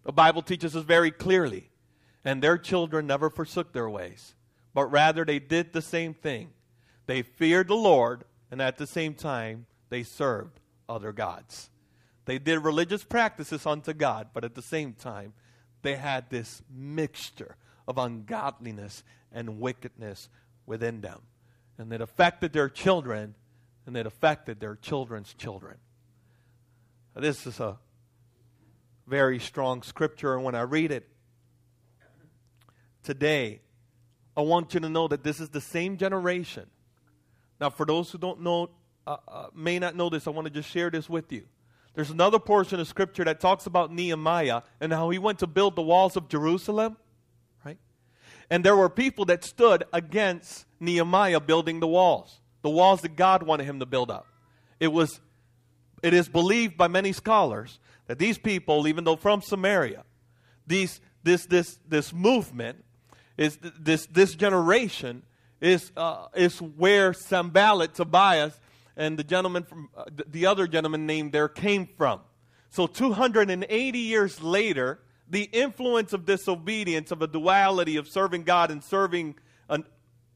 The 0.02 0.10
Bible 0.12 0.42
teaches 0.42 0.74
us 0.74 0.82
very 0.82 1.12
clearly. 1.12 1.70
And 2.24 2.42
their 2.42 2.58
children 2.58 3.06
never 3.06 3.30
forsook 3.30 3.72
their 3.72 3.88
ways, 3.88 4.34
but 4.74 4.86
rather 4.86 5.24
they 5.24 5.38
did 5.38 5.72
the 5.72 5.80
same 5.80 6.12
thing. 6.12 6.50
They 7.06 7.22
feared 7.22 7.68
the 7.68 7.76
Lord, 7.76 8.24
and 8.50 8.60
at 8.60 8.76
the 8.76 8.86
same 8.86 9.14
time, 9.14 9.66
they 9.90 10.02
served 10.02 10.58
other 10.88 11.12
gods. 11.12 11.70
They 12.24 12.40
did 12.40 12.58
religious 12.58 13.04
practices 13.04 13.64
unto 13.64 13.92
God, 13.92 14.30
but 14.34 14.44
at 14.44 14.56
the 14.56 14.60
same 14.60 14.92
time, 14.94 15.34
they 15.82 15.94
had 15.94 16.30
this 16.30 16.62
mixture 16.68 17.54
of 17.86 17.96
ungodliness 17.96 19.04
and 19.30 19.60
wickedness 19.60 20.28
within 20.66 21.00
them. 21.00 21.20
And 21.80 21.90
it 21.94 22.02
affected 22.02 22.52
their 22.52 22.68
children, 22.68 23.34
and 23.87 23.96
it 23.96 24.04
affected 24.04 24.60
their 24.60 24.76
children's 24.76 25.32
children. 25.32 25.78
This 27.16 27.46
is 27.46 27.58
a 27.58 27.78
very 29.06 29.38
strong 29.38 29.80
scripture, 29.80 30.34
and 30.34 30.44
when 30.44 30.54
I 30.54 30.60
read 30.60 30.92
it 30.92 31.08
today, 33.02 33.62
I 34.37 34.42
want 34.42 34.75
you 34.75 34.80
to 34.80 34.90
know 34.90 35.08
that 35.08 35.25
this 35.25 35.40
is 35.40 35.49
the 35.49 35.60
same 35.62 35.96
generation. 35.96 36.66
Now, 37.58 37.70
for 37.70 37.87
those 37.87 38.10
who 38.10 38.18
don't 38.18 38.42
know, 38.42 38.68
uh, 39.06 39.16
uh, 39.26 39.46
may 39.54 39.78
not 39.78 39.96
know 39.96 40.10
this, 40.10 40.26
I 40.26 40.30
want 40.30 40.49
to 40.49 40.52
just 40.52 40.68
share 40.68 40.90
this 40.90 41.08
with 41.08 41.32
you. 41.32 41.46
There's 41.94 42.10
another 42.10 42.38
portion 42.38 42.78
of 42.78 42.88
scripture 42.88 43.25
that 43.25 43.40
talks 43.40 43.64
about 43.64 43.90
Nehemiah 43.90 44.62
and 44.80 44.92
how 44.92 45.08
he 45.08 45.18
went 45.18 45.38
to 45.38 45.46
build 45.46 45.76
the 45.76 45.82
walls 45.82 46.14
of 46.14 46.28
Jerusalem? 46.28 46.99
And 48.50 48.64
there 48.64 48.76
were 48.76 48.88
people 48.88 49.25
that 49.26 49.45
stood 49.45 49.85
against 49.92 50.66
Nehemiah 50.80 51.40
building 51.40 51.80
the 51.80 51.87
walls, 51.87 52.40
the 52.62 52.71
walls 52.71 53.02
that 53.02 53.14
God 53.16 53.45
wanted 53.45 53.64
him 53.64 53.78
to 53.80 53.87
build 53.87 54.11
up. 54.11 54.26
It 54.80 54.88
was 54.88 55.21
it 56.02 56.14
is 56.14 56.28
believed 56.28 56.76
by 56.76 56.88
many 56.88 57.12
scholars 57.12 57.78
that 58.07 58.19
these 58.19 58.38
people, 58.38 58.88
even 58.88 59.04
though 59.04 59.16
from 59.16 59.42
Samaria, 59.42 60.04
these, 60.66 61.00
this, 61.23 61.47
this, 61.47 61.78
this 61.87 62.12
movement, 62.12 62.85
is 63.37 63.59
this, 63.78 64.07
this 64.07 64.35
generation 64.35 65.23
is, 65.61 65.92
uh, 65.97 66.26
is 66.35 66.61
where 66.61 67.12
Sanballat, 67.12 67.95
Tobias, 67.95 68.59
and 68.97 69.19
the 69.19 69.25
gentleman 69.25 69.64
from 69.64 69.88
uh, 69.97 70.04
the 70.26 70.47
other 70.47 70.66
gentleman 70.66 71.07
named 71.07 71.33
there 71.33 71.49
came 71.49 71.87
from. 71.87 72.21
So 72.71 72.87
280 72.87 73.99
years 73.99 74.42
later, 74.42 75.00
the 75.30 75.44
influence 75.44 76.12
of 76.12 76.26
disobedience, 76.26 77.12
of 77.12 77.22
a 77.22 77.26
duality 77.28 77.96
of 77.96 78.08
serving 78.08 78.42
God 78.42 78.70
and 78.70 78.82
serving 78.82 79.37
an, 79.68 79.84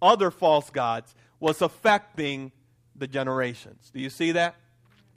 other 0.01 0.31
false 0.31 0.71
gods, 0.71 1.15
was 1.41 1.61
affecting 1.61 2.53
the 2.95 3.09
generations. 3.09 3.91
Do 3.93 4.01
you 4.01 4.09
see 4.09 4.33
that? 4.33 4.55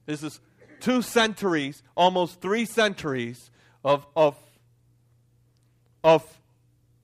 This 0.08 0.24
is 0.24 0.42
two 0.80 1.02
centuries, 1.04 1.84
almost 1.96 2.42
three 2.42 2.66
centuries 2.66 3.52
of, 3.84 4.06
of, 4.16 4.36
of 6.04 6.42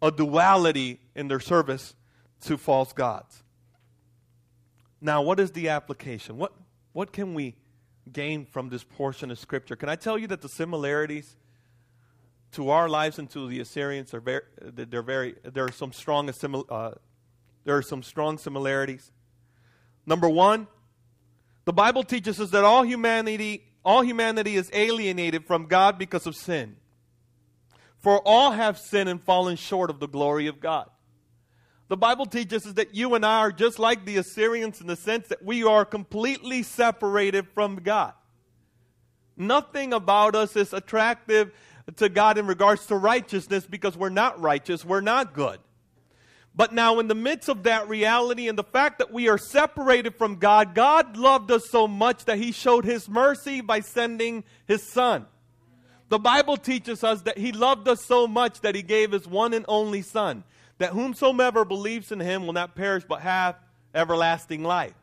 a 0.01 0.11
duality 0.11 0.99
in 1.15 1.27
their 1.27 1.39
service 1.39 1.93
to 2.41 2.57
false 2.57 2.91
gods. 2.91 3.43
Now, 4.99 5.21
what 5.21 5.39
is 5.39 5.51
the 5.51 5.69
application? 5.69 6.37
What, 6.37 6.53
what 6.93 7.13
can 7.13 7.35
we 7.35 7.55
gain 8.11 8.45
from 8.45 8.69
this 8.69 8.83
portion 8.83 9.31
of 9.31 9.37
Scripture? 9.37 9.75
Can 9.75 9.89
I 9.89 9.95
tell 9.95 10.17
you 10.17 10.27
that 10.27 10.41
the 10.41 10.49
similarities 10.49 11.35
to 12.53 12.69
our 12.69 12.89
lives 12.89 13.19
and 13.19 13.29
to 13.31 13.47
the 13.47 13.59
Assyrians 13.59 14.13
are 14.13 14.19
very, 14.19 14.41
they're 14.61 15.01
very, 15.01 15.35
there 15.43 15.65
are 15.65 15.71
some 15.71 15.91
strong, 15.91 16.29
uh, 16.29 16.91
there 17.63 17.77
are 17.77 17.81
some 17.81 18.03
strong 18.03 18.37
similarities. 18.37 19.11
Number 20.05 20.29
one, 20.29 20.67
the 21.65 21.73
Bible 21.73 22.03
teaches 22.03 22.39
us 22.39 22.49
that 22.51 22.63
all 22.63 22.83
humanity, 22.83 23.63
all 23.85 24.01
humanity 24.01 24.55
is 24.55 24.69
alienated 24.73 25.45
from 25.45 25.67
God 25.67 25.97
because 25.97 26.27
of 26.27 26.35
sin. 26.35 26.75
For 27.99 28.19
all 28.25 28.51
have 28.51 28.77
sinned 28.77 29.09
and 29.09 29.21
fallen 29.21 29.55
short 29.55 29.89
of 29.89 29.99
the 29.99 30.07
glory 30.07 30.47
of 30.47 30.59
God. 30.59 30.89
The 31.87 31.97
Bible 31.97 32.25
teaches 32.25 32.65
us 32.65 32.73
that 32.73 32.95
you 32.95 33.15
and 33.15 33.25
I 33.25 33.39
are 33.39 33.51
just 33.51 33.79
like 33.79 34.05
the 34.05 34.17
Assyrians 34.17 34.81
in 34.81 34.87
the 34.87 34.95
sense 34.95 35.27
that 35.29 35.43
we 35.43 35.63
are 35.63 35.85
completely 35.85 36.63
separated 36.63 37.47
from 37.53 37.77
God. 37.77 38.13
Nothing 39.37 39.93
about 39.93 40.35
us 40.35 40.55
is 40.55 40.73
attractive 40.73 41.51
to 41.97 42.09
God 42.09 42.37
in 42.37 42.47
regards 42.47 42.85
to 42.87 42.95
righteousness 42.95 43.65
because 43.65 43.97
we're 43.97 44.09
not 44.09 44.39
righteous, 44.39 44.85
we're 44.85 45.01
not 45.01 45.33
good. 45.33 45.59
But 46.55 46.71
now, 46.71 46.99
in 46.99 47.07
the 47.07 47.15
midst 47.15 47.49
of 47.49 47.63
that 47.63 47.89
reality 47.89 48.47
and 48.47 48.57
the 48.57 48.63
fact 48.63 48.99
that 48.99 49.11
we 49.11 49.27
are 49.27 49.39
separated 49.39 50.15
from 50.15 50.35
God, 50.35 50.75
God 50.75 51.17
loved 51.17 51.49
us 51.49 51.67
so 51.69 51.87
much 51.87 52.25
that 52.25 52.37
He 52.37 52.51
showed 52.51 52.85
His 52.85 53.09
mercy 53.09 53.61
by 53.61 53.79
sending 53.79 54.43
His 54.67 54.87
Son. 54.87 55.25
The 56.09 56.19
Bible 56.19 56.57
teaches 56.57 57.03
us 57.03 57.23
that 57.23 57.39
He 57.39 57.51
loved 57.51 57.87
us 57.87 58.05
so 58.05 58.27
much 58.27 58.61
that 58.61 58.75
He 58.75 58.83
gave 58.83 59.11
His 59.11 59.27
one 59.27 59.53
and 59.53 59.65
only 59.67 60.03
Son, 60.03 60.43
that 60.77 60.91
whomsoever 60.91 61.65
believes 61.65 62.11
in 62.11 62.19
Him 62.19 62.45
will 62.45 62.53
not 62.53 62.75
perish 62.75 63.03
but 63.07 63.21
have 63.21 63.55
everlasting 63.95 64.63
life. 64.63 64.93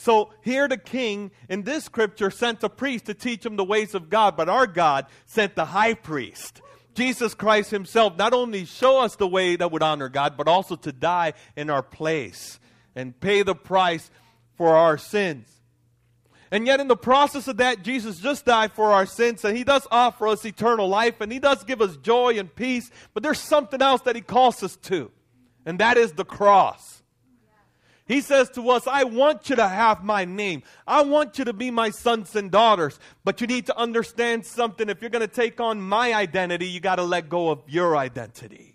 So 0.00 0.30
here 0.42 0.68
the 0.68 0.78
king 0.78 1.32
in 1.48 1.64
this 1.64 1.84
scripture 1.84 2.30
sent 2.30 2.62
a 2.62 2.68
priest 2.68 3.06
to 3.06 3.14
teach 3.14 3.44
him 3.44 3.56
the 3.56 3.64
ways 3.64 3.94
of 3.94 4.08
God, 4.08 4.36
but 4.36 4.48
our 4.48 4.66
God 4.66 5.06
sent 5.26 5.56
the 5.56 5.64
high 5.66 5.94
priest 5.94 6.62
Jesus 6.98 7.32
Christ 7.32 7.70
Himself 7.70 8.18
not 8.18 8.32
only 8.32 8.64
show 8.64 8.98
us 9.00 9.14
the 9.14 9.28
way 9.28 9.54
that 9.54 9.70
would 9.70 9.84
honor 9.84 10.08
God, 10.08 10.36
but 10.36 10.48
also 10.48 10.74
to 10.74 10.90
die 10.90 11.34
in 11.56 11.70
our 11.70 11.82
place 11.82 12.58
and 12.96 13.18
pay 13.20 13.44
the 13.44 13.54
price 13.54 14.10
for 14.56 14.74
our 14.74 14.98
sins. 14.98 15.46
And 16.50 16.66
yet, 16.66 16.80
in 16.80 16.88
the 16.88 16.96
process 16.96 17.46
of 17.46 17.58
that, 17.58 17.84
Jesus 17.84 18.18
just 18.18 18.44
died 18.44 18.72
for 18.72 18.90
our 18.90 19.06
sins, 19.06 19.44
and 19.44 19.56
He 19.56 19.62
does 19.62 19.86
offer 19.92 20.26
us 20.26 20.44
eternal 20.44 20.88
life, 20.88 21.20
and 21.20 21.30
He 21.30 21.38
does 21.38 21.62
give 21.62 21.80
us 21.80 21.96
joy 21.98 22.36
and 22.36 22.52
peace. 22.52 22.90
But 23.14 23.22
there's 23.22 23.38
something 23.38 23.80
else 23.80 24.00
that 24.02 24.16
He 24.16 24.22
calls 24.22 24.60
us 24.64 24.74
to, 24.76 25.12
and 25.64 25.78
that 25.78 25.98
is 25.98 26.14
the 26.14 26.24
cross. 26.24 26.97
He 28.08 28.22
says 28.22 28.48
to 28.50 28.70
us, 28.70 28.86
I 28.86 29.04
want 29.04 29.50
you 29.50 29.56
to 29.56 29.68
have 29.68 30.02
my 30.02 30.24
name. 30.24 30.62
I 30.86 31.02
want 31.02 31.38
you 31.38 31.44
to 31.44 31.52
be 31.52 31.70
my 31.70 31.90
sons 31.90 32.34
and 32.34 32.50
daughters. 32.50 32.98
But 33.22 33.42
you 33.42 33.46
need 33.46 33.66
to 33.66 33.78
understand 33.78 34.46
something. 34.46 34.88
If 34.88 35.02
you're 35.02 35.10
going 35.10 35.28
to 35.28 35.32
take 35.32 35.60
on 35.60 35.78
my 35.82 36.14
identity, 36.14 36.66
you 36.68 36.80
got 36.80 36.96
to 36.96 37.02
let 37.02 37.28
go 37.28 37.50
of 37.50 37.60
your 37.68 37.98
identity. 37.98 38.74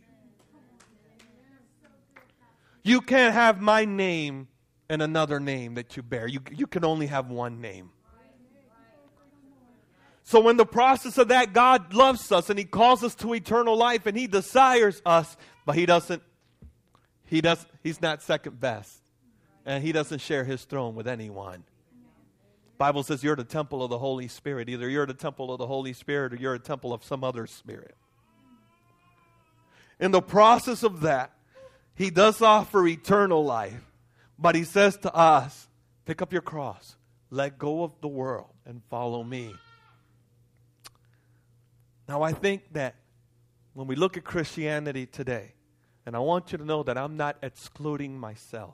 You 2.83 3.01
can't 3.01 3.33
have 3.33 3.59
my 3.59 3.85
name 3.85 4.49
and 4.87 5.01
another 5.01 5.39
name 5.39 5.75
that 5.75 5.97
you 5.97 6.03
bear. 6.03 6.27
You, 6.27 6.41
you 6.51 6.67
can 6.67 6.85
only 6.85 7.07
have 7.07 7.31
one 7.31 7.59
name. 7.59 7.89
So, 10.25 10.47
in 10.49 10.57
the 10.57 10.65
process 10.65 11.17
of 11.17 11.29
that, 11.29 11.53
God 11.53 11.93
loves 11.93 12.31
us 12.31 12.49
and 12.49 12.59
He 12.59 12.65
calls 12.65 13.03
us 13.03 13.15
to 13.15 13.33
eternal 13.33 13.75
life 13.75 14.05
and 14.05 14.17
He 14.17 14.27
desires 14.27 15.01
us, 15.05 15.35
but 15.65 15.75
He 15.75 15.85
doesn't, 15.85 16.21
He 17.25 17.41
does, 17.41 17.65
He's 17.81 18.01
not 18.01 18.21
second 18.21 18.59
best 18.59 19.02
and 19.65 19.83
he 19.83 19.91
doesn't 19.91 20.19
share 20.19 20.43
his 20.43 20.63
throne 20.65 20.95
with 20.95 21.07
anyone. 21.07 21.63
Bible 22.77 23.03
says 23.03 23.23
you're 23.23 23.35
the 23.35 23.43
temple 23.43 23.83
of 23.83 23.89
the 23.89 23.99
Holy 23.99 24.27
Spirit. 24.27 24.67
Either 24.67 24.89
you're 24.89 25.05
the 25.05 25.13
temple 25.13 25.51
of 25.51 25.57
the 25.57 25.67
Holy 25.67 25.93
Spirit 25.93 26.33
or 26.33 26.35
you're 26.35 26.55
a 26.55 26.59
temple 26.59 26.91
of 26.91 27.03
some 27.03 27.23
other 27.23 27.47
spirit. 27.47 27.95
In 29.99 30.11
the 30.11 30.21
process 30.21 30.83
of 30.83 31.01
that, 31.01 31.31
he 31.95 32.09
does 32.09 32.41
offer 32.41 32.85
eternal 32.87 33.45
life, 33.45 33.89
but 34.37 34.55
he 34.55 34.63
says 34.63 34.97
to 34.97 35.13
us, 35.13 35.67
pick 36.05 36.21
up 36.21 36.33
your 36.33 36.41
cross, 36.41 36.97
let 37.29 37.57
go 37.57 37.83
of 37.83 37.93
the 38.01 38.07
world, 38.07 38.49
and 38.65 38.81
follow 38.89 39.23
me. 39.23 39.53
Now, 42.09 42.21
I 42.23 42.33
think 42.33 42.73
that 42.73 42.95
when 43.73 43.87
we 43.87 43.95
look 43.95 44.17
at 44.17 44.23
Christianity 44.23 45.05
today, 45.05 45.53
and 46.05 46.15
I 46.15 46.19
want 46.19 46.51
you 46.51 46.57
to 46.57 46.65
know 46.65 46.83
that 46.83 46.97
I'm 46.97 47.15
not 47.15 47.37
excluding 47.41 48.19
myself. 48.19 48.73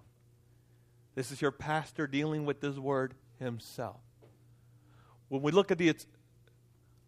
This 1.16 1.32
is 1.32 1.42
your 1.42 1.52
pastor 1.52 2.08
dealing 2.08 2.46
with 2.46 2.62
this 2.62 2.78
word 2.78 3.14
himself. 3.40 4.02
When 5.28 5.42
we 5.42 5.52
look 5.52 5.72
at 5.72 5.78
the 5.78 5.94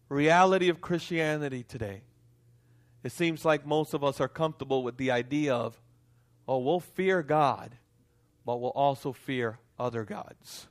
reality 0.08 0.68
of 0.68 0.80
Christianity 0.80 1.62
today, 1.62 2.02
it 3.02 3.12
seems 3.12 3.44
like 3.44 3.66
most 3.66 3.94
of 3.94 4.04
us 4.04 4.20
are 4.20 4.28
comfortable 4.28 4.82
with 4.82 4.96
the 4.96 5.10
idea 5.10 5.54
of, 5.54 5.80
oh, 6.46 6.58
we'll 6.58 6.80
fear 6.80 7.22
God, 7.22 7.76
but 8.46 8.60
we'll 8.60 8.70
also 8.70 9.12
fear 9.12 9.58
other 9.78 10.04
gods. 10.04 10.68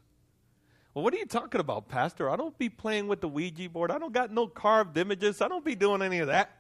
Well, 0.94 1.04
what 1.04 1.14
are 1.14 1.18
you 1.18 1.26
talking 1.26 1.62
about, 1.62 1.90
Pastor? 1.90 2.30
I 2.30 2.36
don't 2.36 2.58
be 2.58 2.70
playing 2.70 3.08
with 3.08 3.22
the 3.22 3.28
Ouija 3.28 3.70
board. 3.70 3.92
I 3.92 3.98
don't 3.98 4.14
got 4.14 4.32
no 4.32 4.48
carved 4.48 4.98
images. 4.98 5.42
I 5.42 5.48
don't 5.48 5.64
be 5.64 5.76
doing 5.76 6.02
any 6.02 6.20
of 6.20 6.28
that. 6.28 6.52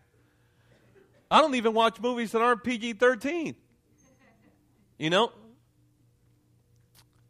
I 1.29 1.41
don't 1.41 1.55
even 1.55 1.73
watch 1.73 1.99
movies 1.99 2.31
that 2.31 2.41
aren't 2.41 2.63
PG 2.63 2.93
13. 2.93 3.55
You 4.97 5.09
know, 5.09 5.31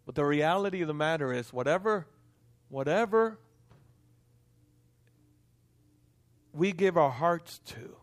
but 0.06 0.16
the 0.16 0.26
reality 0.26 0.82
of 0.82 0.88
the 0.88 0.94
matter 0.94 1.32
is, 1.32 1.54
whatever, 1.54 2.08
whatever 2.70 3.38
we 6.54 6.72
give 6.72 6.98
our 6.98 7.12
hearts 7.12 7.60
to, 7.60 7.96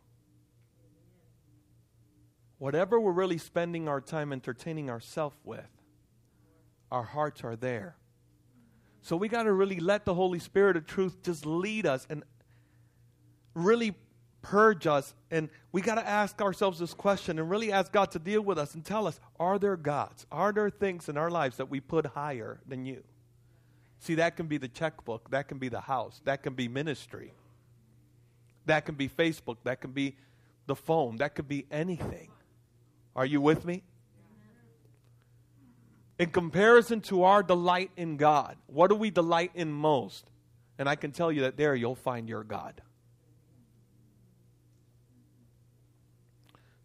whatever 2.58 2.98
we're 2.98 3.12
really 3.12 3.38
spending 3.38 3.88
our 3.88 4.00
time 4.00 4.32
entertaining 4.32 4.90
ourselves 4.90 5.36
with, 5.44 5.68
our 6.90 7.02
hearts 7.02 7.44
are 7.44 7.56
there. 7.56 7.96
So 9.02 9.16
we 9.16 9.28
got 9.28 9.44
to 9.44 9.52
really 9.52 9.80
let 9.80 10.04
the 10.04 10.14
Holy 10.14 10.38
Spirit 10.38 10.76
of 10.76 10.86
truth 10.86 11.22
just 11.22 11.46
lead 11.46 11.86
us 11.86 12.06
and 12.10 12.22
really 13.54 13.94
purge 14.42 14.86
us. 14.86 15.14
And 15.30 15.48
we 15.72 15.80
got 15.80 15.96
to 15.96 16.06
ask 16.06 16.40
ourselves 16.40 16.78
this 16.78 16.94
question 16.94 17.38
and 17.38 17.50
really 17.50 17.72
ask 17.72 17.92
God 17.92 18.10
to 18.12 18.18
deal 18.18 18.42
with 18.42 18.58
us 18.58 18.74
and 18.74 18.84
tell 18.84 19.06
us 19.06 19.20
are 19.38 19.58
there 19.58 19.76
gods? 19.76 20.26
Are 20.30 20.52
there 20.52 20.70
things 20.70 21.08
in 21.08 21.16
our 21.16 21.30
lives 21.30 21.56
that 21.56 21.70
we 21.70 21.80
put 21.80 22.06
higher 22.06 22.60
than 22.66 22.86
you? 22.86 23.02
See, 24.00 24.14
that 24.16 24.36
can 24.36 24.46
be 24.46 24.58
the 24.58 24.68
checkbook, 24.68 25.30
that 25.30 25.48
can 25.48 25.58
be 25.58 25.68
the 25.68 25.80
house, 25.80 26.20
that 26.24 26.42
can 26.42 26.54
be 26.54 26.68
ministry, 26.68 27.32
that 28.66 28.86
can 28.86 28.94
be 28.94 29.08
Facebook, 29.08 29.56
that 29.64 29.80
can 29.80 29.90
be 29.90 30.16
the 30.66 30.76
phone, 30.76 31.16
that 31.16 31.34
could 31.34 31.48
be 31.48 31.66
anything. 31.70 32.30
Are 33.16 33.26
you 33.26 33.40
with 33.40 33.64
me? 33.64 33.82
In 36.18 36.30
comparison 36.30 37.00
to 37.02 37.24
our 37.24 37.42
delight 37.42 37.90
in 37.96 38.16
God, 38.16 38.56
what 38.66 38.88
do 38.88 38.96
we 38.96 39.10
delight 39.10 39.52
in 39.54 39.72
most? 39.72 40.26
And 40.78 40.88
I 40.88 40.94
can 40.94 41.10
tell 41.10 41.32
you 41.32 41.42
that 41.42 41.56
there 41.56 41.74
you'll 41.74 41.96
find 41.96 42.28
your 42.28 42.44
God. 42.44 42.80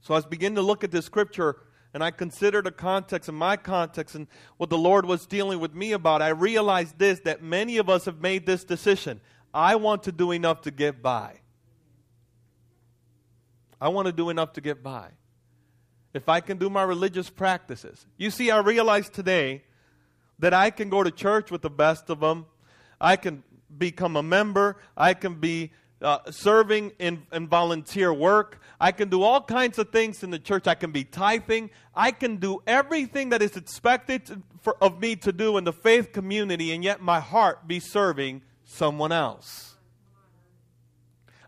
So 0.03 0.13
I 0.13 0.19
begin 0.19 0.55
to 0.55 0.61
look 0.61 0.83
at 0.83 0.91
this 0.91 1.05
scripture 1.05 1.55
and 1.93 2.03
I 2.03 2.11
consider 2.11 2.61
the 2.61 2.71
context 2.71 3.29
and 3.29 3.37
my 3.37 3.55
context 3.55 4.15
and 4.15 4.27
what 4.57 4.69
the 4.69 4.77
Lord 4.77 5.05
was 5.05 5.25
dealing 5.25 5.59
with 5.61 5.73
me 5.73 5.93
about, 5.93 6.21
I 6.21 6.29
realized 6.29 6.99
this 6.99 7.21
that 7.21 7.41
many 7.41 7.77
of 7.77 7.89
us 7.89 8.05
have 8.05 8.19
made 8.19 8.45
this 8.45 8.65
decision. 8.65 9.21
I 9.53 9.75
want 9.75 10.03
to 10.03 10.11
do 10.11 10.31
enough 10.31 10.61
to 10.63 10.71
get 10.71 11.01
by. 11.01 11.39
I 13.79 13.89
want 13.89 14.07
to 14.07 14.11
do 14.11 14.29
enough 14.29 14.53
to 14.53 14.61
get 14.61 14.83
by. 14.83 15.09
If 16.13 16.27
I 16.27 16.41
can 16.41 16.57
do 16.57 16.69
my 16.69 16.83
religious 16.83 17.29
practices. 17.29 18.05
You 18.17 18.29
see, 18.29 18.51
I 18.51 18.59
realize 18.59 19.09
today 19.09 19.63
that 20.39 20.53
I 20.53 20.69
can 20.69 20.89
go 20.89 21.01
to 21.03 21.11
church 21.11 21.49
with 21.49 21.61
the 21.61 21.69
best 21.69 22.09
of 22.09 22.19
them. 22.19 22.45
I 22.99 23.15
can 23.15 23.43
become 23.77 24.17
a 24.17 24.23
member. 24.23 24.77
I 24.97 25.13
can 25.13 25.35
be 25.35 25.71
uh, 26.03 26.19
serving 26.29 26.91
in, 26.99 27.23
in 27.31 27.47
volunteer 27.47 28.13
work. 28.13 28.59
I 28.79 28.91
can 28.91 29.09
do 29.09 29.23
all 29.23 29.41
kinds 29.41 29.79
of 29.79 29.89
things 29.89 30.23
in 30.23 30.29
the 30.29 30.39
church. 30.39 30.67
I 30.67 30.75
can 30.75 30.91
be 30.91 31.03
tithing. 31.03 31.69
I 31.95 32.11
can 32.11 32.37
do 32.37 32.61
everything 32.67 33.29
that 33.29 33.41
is 33.41 33.55
expected 33.55 34.25
to, 34.27 34.41
for, 34.61 34.75
of 34.83 34.99
me 34.99 35.15
to 35.17 35.31
do 35.31 35.57
in 35.57 35.63
the 35.63 35.73
faith 35.73 36.11
community, 36.11 36.73
and 36.73 36.83
yet 36.83 37.01
my 37.01 37.19
heart 37.19 37.67
be 37.67 37.79
serving 37.79 38.41
someone 38.65 39.11
else. 39.11 39.75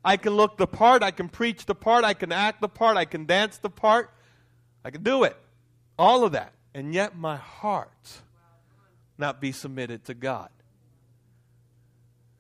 I 0.04 0.18
can 0.18 0.34
look 0.34 0.58
the 0.58 0.68
part. 0.68 1.04
I 1.04 1.12
can 1.12 1.30
preach 1.30 1.66
the 1.66 1.76
part. 1.76 2.04
I 2.04 2.14
can 2.14 2.32
act 2.32 2.62
the 2.62 2.70
part. 2.70 2.96
I 2.96 3.06
can 3.06 3.26
dance 3.26 3.58
the 3.58 3.72
part. 3.72 4.12
I 4.84 4.92
can 4.92 5.04
do 5.04 5.24
it. 5.24 5.36
All 5.98 6.24
of 6.24 6.34
that. 6.34 6.54
And 6.74 6.94
yet 6.94 7.18
my 7.18 7.36
heart 7.38 8.22
not 9.18 9.42
be 9.42 9.52
submitted 9.52 10.06
to 10.06 10.14
God. 10.14 10.50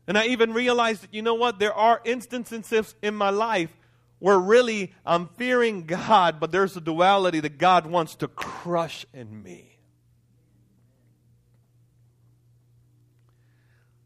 And 0.07 0.17
I 0.17 0.27
even 0.27 0.53
realized 0.53 1.03
that, 1.03 1.13
you 1.13 1.21
know 1.21 1.33
what? 1.33 1.59
There 1.59 1.73
are 1.73 2.01
instances 2.05 2.95
in 3.01 3.15
my 3.15 3.29
life 3.31 3.75
where 4.19 4.39
really 4.39 4.93
I'm 5.05 5.27
fearing 5.27 5.85
God, 5.85 6.39
but 6.39 6.51
there's 6.51 6.77
a 6.77 6.81
duality 6.81 7.39
that 7.39 7.57
God 7.57 7.85
wants 7.85 8.15
to 8.15 8.27
crush 8.27 9.05
in 9.13 9.43
me. 9.43 9.79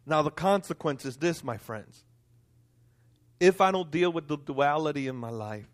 Now, 0.06 0.22
the 0.24 0.32
consequence 0.32 1.06
is 1.06 1.18
this, 1.18 1.44
my 1.44 1.58
friends. 1.58 2.04
If 3.40 3.62
I 3.62 3.72
don't 3.72 3.92
deal 3.92 4.12
with 4.12 4.28
the 4.28 4.38
duality 4.38 5.08
in 5.08 5.16
my 5.16 5.30
life, 5.30 5.68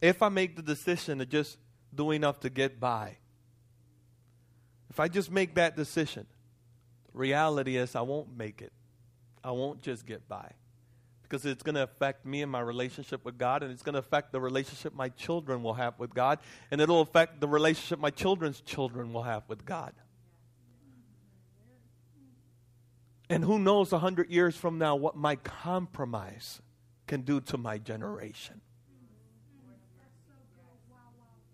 if 0.00 0.22
I 0.22 0.28
make 0.28 0.56
the 0.56 0.62
decision 0.62 1.18
to 1.18 1.26
just 1.26 1.58
do 1.94 2.12
enough 2.12 2.40
to 2.40 2.50
get 2.50 2.78
by, 2.78 3.16
if 4.90 5.00
I 5.00 5.08
just 5.08 5.30
make 5.30 5.56
that 5.56 5.76
decision, 5.76 6.26
the 7.12 7.18
reality 7.18 7.76
is 7.76 7.96
I 7.96 8.02
won't 8.02 8.36
make 8.36 8.62
it. 8.62 8.72
I 9.44 9.50
won't 9.50 9.82
just 9.82 10.06
get 10.06 10.28
by 10.28 10.52
because 11.22 11.46
it's 11.46 11.62
going 11.62 11.76
to 11.76 11.82
affect 11.82 12.26
me 12.26 12.42
and 12.42 12.52
my 12.52 12.60
relationship 12.60 13.24
with 13.24 13.38
God, 13.38 13.62
and 13.62 13.72
it's 13.72 13.82
going 13.82 13.94
to 13.94 13.98
affect 13.98 14.32
the 14.32 14.40
relationship 14.40 14.94
my 14.94 15.08
children 15.08 15.62
will 15.62 15.72
have 15.72 15.98
with 15.98 16.12
God, 16.12 16.38
and 16.70 16.78
it'll 16.78 17.00
affect 17.00 17.40
the 17.40 17.48
relationship 17.48 17.98
my 17.98 18.10
children's 18.10 18.60
children 18.60 19.14
will 19.14 19.22
have 19.22 19.42
with 19.48 19.64
God. 19.64 19.94
And 23.30 23.42
who 23.42 23.58
knows 23.58 23.94
a 23.94 23.98
hundred 23.98 24.28
years 24.28 24.54
from 24.56 24.76
now 24.76 24.94
what 24.94 25.16
my 25.16 25.36
compromise 25.36 26.60
can 27.06 27.22
do 27.22 27.40
to 27.40 27.56
my 27.56 27.78
generation. 27.78 28.60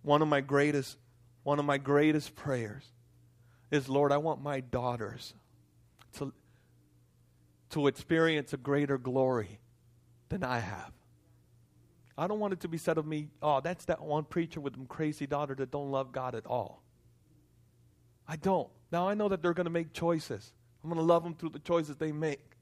One 0.02 0.22
of 0.22 0.26
my 0.26 0.40
greatest, 0.40 0.96
one 1.44 1.60
of 1.60 1.64
my 1.64 1.78
greatest 1.78 2.34
prayers 2.34 2.82
is, 3.70 3.88
Lord, 3.88 4.10
I 4.10 4.16
want 4.16 4.42
my 4.42 4.58
daughters 4.58 5.34
to, 6.14 6.32
to 7.70 7.86
experience 7.86 8.52
a 8.52 8.56
greater 8.56 8.98
glory 8.98 9.58
than 10.28 10.44
I 10.44 10.58
have. 10.58 10.92
I 12.16 12.26
don't 12.26 12.40
want 12.40 12.52
it 12.52 12.60
to 12.60 12.68
be 12.68 12.78
said 12.78 12.98
of 12.98 13.06
me, 13.06 13.28
oh, 13.42 13.60
that's 13.60 13.84
that 13.86 14.00
one 14.00 14.24
preacher 14.24 14.60
with 14.60 14.72
them 14.72 14.86
crazy 14.86 15.26
daughter 15.26 15.54
that 15.54 15.70
don't 15.70 15.90
love 15.90 16.10
God 16.10 16.34
at 16.34 16.46
all. 16.46 16.82
I 18.26 18.36
don't. 18.36 18.68
Now 18.90 19.08
I 19.08 19.14
know 19.14 19.28
that 19.28 19.40
they're 19.40 19.54
going 19.54 19.66
to 19.66 19.70
make 19.70 19.92
choices. 19.92 20.52
I'm 20.82 20.90
going 20.90 21.00
to 21.00 21.06
love 21.06 21.22
them 21.22 21.34
through 21.34 21.50
the 21.50 21.58
choices 21.60 21.96
they 21.96 22.12
make. 22.12 22.56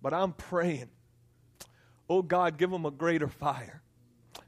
But 0.00 0.14
I'm 0.14 0.32
praying, 0.32 0.90
oh 2.08 2.22
God, 2.22 2.56
give 2.56 2.70
them 2.70 2.86
a 2.86 2.90
greater 2.90 3.28
fire. 3.28 3.82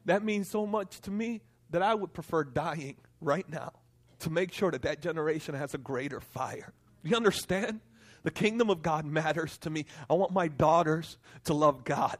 That 0.05 0.23
means 0.23 0.49
so 0.49 0.65
much 0.65 0.99
to 1.01 1.11
me 1.11 1.41
that 1.69 1.81
I 1.81 1.93
would 1.93 2.13
prefer 2.13 2.43
dying 2.43 2.95
right 3.19 3.47
now 3.49 3.73
to 4.19 4.29
make 4.29 4.53
sure 4.53 4.71
that 4.71 4.83
that 4.83 5.01
generation 5.01 5.55
has 5.55 5.73
a 5.73 5.77
greater 5.77 6.19
fire. 6.19 6.73
You 7.03 7.15
understand? 7.15 7.81
The 8.23 8.31
kingdom 8.31 8.69
of 8.69 8.81
God 8.81 9.05
matters 9.05 9.57
to 9.59 9.69
me. 9.69 9.85
I 10.09 10.13
want 10.13 10.31
my 10.31 10.47
daughters 10.47 11.17
to 11.45 11.53
love 11.53 11.83
God. 11.83 12.17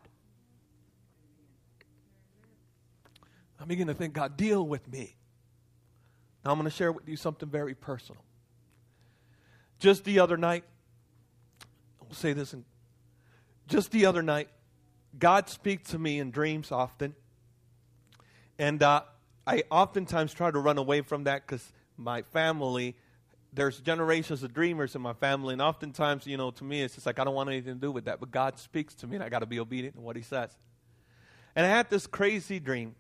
I 3.60 3.66
begin 3.66 3.88
to 3.88 3.94
think, 3.94 4.14
God, 4.14 4.38
deal 4.38 4.66
with 4.66 4.92
me. 4.92 5.16
Now 6.44 6.52
I'm 6.52 6.58
going 6.58 6.70
to 6.70 6.76
share 6.76 6.92
with 6.92 7.08
you 7.08 7.16
something 7.16 7.48
very 7.48 7.76
personal. 7.76 8.24
Just 9.78 10.04
the 10.04 10.20
other 10.20 10.38
night, 10.38 10.64
I'll 12.02 12.12
say 12.14 12.34
this, 12.34 12.54
and 12.54 12.66
just 13.68 13.92
the 13.92 14.08
other 14.08 14.24
night, 14.24 14.50
God 15.18 15.50
speaks 15.50 15.92
to 15.92 16.00
me 16.00 16.20
in 16.20 16.32
dreams 16.32 16.72
often. 16.72 17.16
And 18.58 18.82
uh, 18.82 19.02
I 19.46 19.64
oftentimes 19.70 20.34
try 20.34 20.50
to 20.50 20.60
run 20.60 20.78
away 20.78 21.02
from 21.02 21.26
that 21.26 21.46
because 21.46 21.72
my 21.98 22.24
family 22.24 22.96
there's 23.54 23.80
generations 23.80 24.44
of 24.44 24.54
dreamers 24.54 24.96
in 24.96 25.02
my 25.02 25.14
family, 25.14 25.54
and 25.54 25.62
oftentimes, 25.62 26.26
you 26.26 26.38
know, 26.38 26.52
to 26.52 26.64
me, 26.64 26.82
it's 26.82 26.96
just 26.96 27.06
like 27.06 27.20
I 27.20 27.24
don't 27.24 27.36
want 27.36 27.50
anything 27.50 27.76
to 27.76 27.80
do 27.80 27.92
with 27.92 28.06
that. 28.06 28.20
But 28.20 28.32
God 28.32 28.58
speaks 28.58 28.96
to 28.96 29.08
me, 29.08 29.16
and 29.16 29.24
I 29.24 29.30
got 29.30 29.40
to 29.40 29.46
be 29.46 29.60
obedient 29.60 29.96
to 29.96 30.02
what 30.02 30.16
He 30.16 30.22
says. 30.22 30.52
And 31.56 31.66
I 31.66 31.70
had 31.70 31.90
this 31.90 32.08
crazy 32.08 32.60
dream 32.60 32.96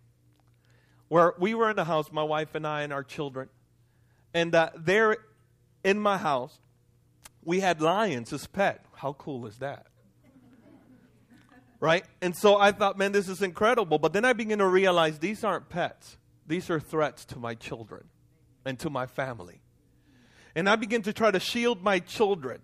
where 1.07 1.33
we 1.39 1.53
were 1.53 1.69
in 1.69 1.75
the 1.75 1.85
house, 1.85 2.11
my 2.11 2.23
wife 2.23 2.53
and 2.55 2.67
I 2.67 2.81
and 2.81 2.91
our 2.91 3.03
children, 3.03 3.49
and 4.33 4.53
uh, 4.53 4.69
there 4.77 5.17
in 5.83 5.99
my 5.99 6.17
house, 6.17 6.59
we 7.43 7.59
had 7.59 7.81
lions 7.81 8.31
as 8.33 8.45
pet. 8.47 8.85
How 8.95 9.13
cool 9.13 9.45
is 9.45 9.57
that? 9.57 9.87
right? 11.79 12.05
And 12.21 12.35
so 12.35 12.57
I 12.57 12.71
thought, 12.71 12.97
man, 12.97 13.11
this 13.11 13.27
is 13.27 13.41
incredible. 13.41 13.99
But 13.99 14.13
then 14.13 14.23
I 14.23 14.33
began 14.33 14.59
to 14.59 14.67
realize 14.67 15.19
these 15.19 15.43
aren't 15.43 15.69
pets; 15.69 16.17
these 16.45 16.69
are 16.69 16.79
threats 16.79 17.23
to 17.25 17.39
my 17.39 17.55
children 17.55 18.05
and 18.65 18.77
to 18.79 18.89
my 18.89 19.05
family. 19.05 19.60
And 20.55 20.69
I 20.69 20.75
began 20.75 21.01
to 21.03 21.13
try 21.13 21.31
to 21.31 21.39
shield 21.39 21.81
my 21.81 21.99
children 21.99 22.61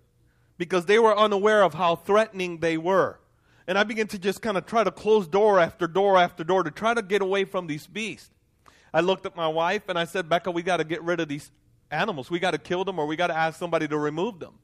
because 0.58 0.86
they 0.86 0.98
were 0.98 1.16
unaware 1.16 1.62
of 1.62 1.74
how 1.74 1.96
threatening 1.96 2.58
they 2.58 2.76
were. 2.76 3.18
And 3.66 3.78
I 3.78 3.84
began 3.84 4.06
to 4.08 4.18
just 4.18 4.42
kind 4.42 4.56
of 4.56 4.66
try 4.66 4.82
to 4.82 4.90
close 4.90 5.28
door 5.28 5.60
after 5.60 5.86
door 5.86 6.16
after 6.16 6.42
door 6.42 6.62
to 6.62 6.70
try 6.70 6.94
to 6.94 7.02
get 7.02 7.22
away 7.22 7.44
from 7.44 7.66
these 7.66 7.86
beasts. 7.86 8.30
I 8.92 9.00
looked 9.00 9.26
at 9.26 9.36
my 9.36 9.48
wife 9.48 9.88
and 9.88 9.98
I 9.98 10.04
said, 10.04 10.28
Becca, 10.28 10.50
we 10.50 10.62
got 10.62 10.78
to 10.78 10.84
get 10.84 11.02
rid 11.02 11.20
of 11.20 11.28
these 11.28 11.50
animals. 11.90 12.30
We 12.30 12.38
got 12.38 12.52
to 12.52 12.58
kill 12.58 12.84
them 12.84 12.98
or 12.98 13.06
we 13.06 13.16
got 13.16 13.26
to 13.28 13.36
ask 13.36 13.58
somebody 13.58 13.86
to 13.88 13.98
remove 13.98 14.38
them. 14.38 14.54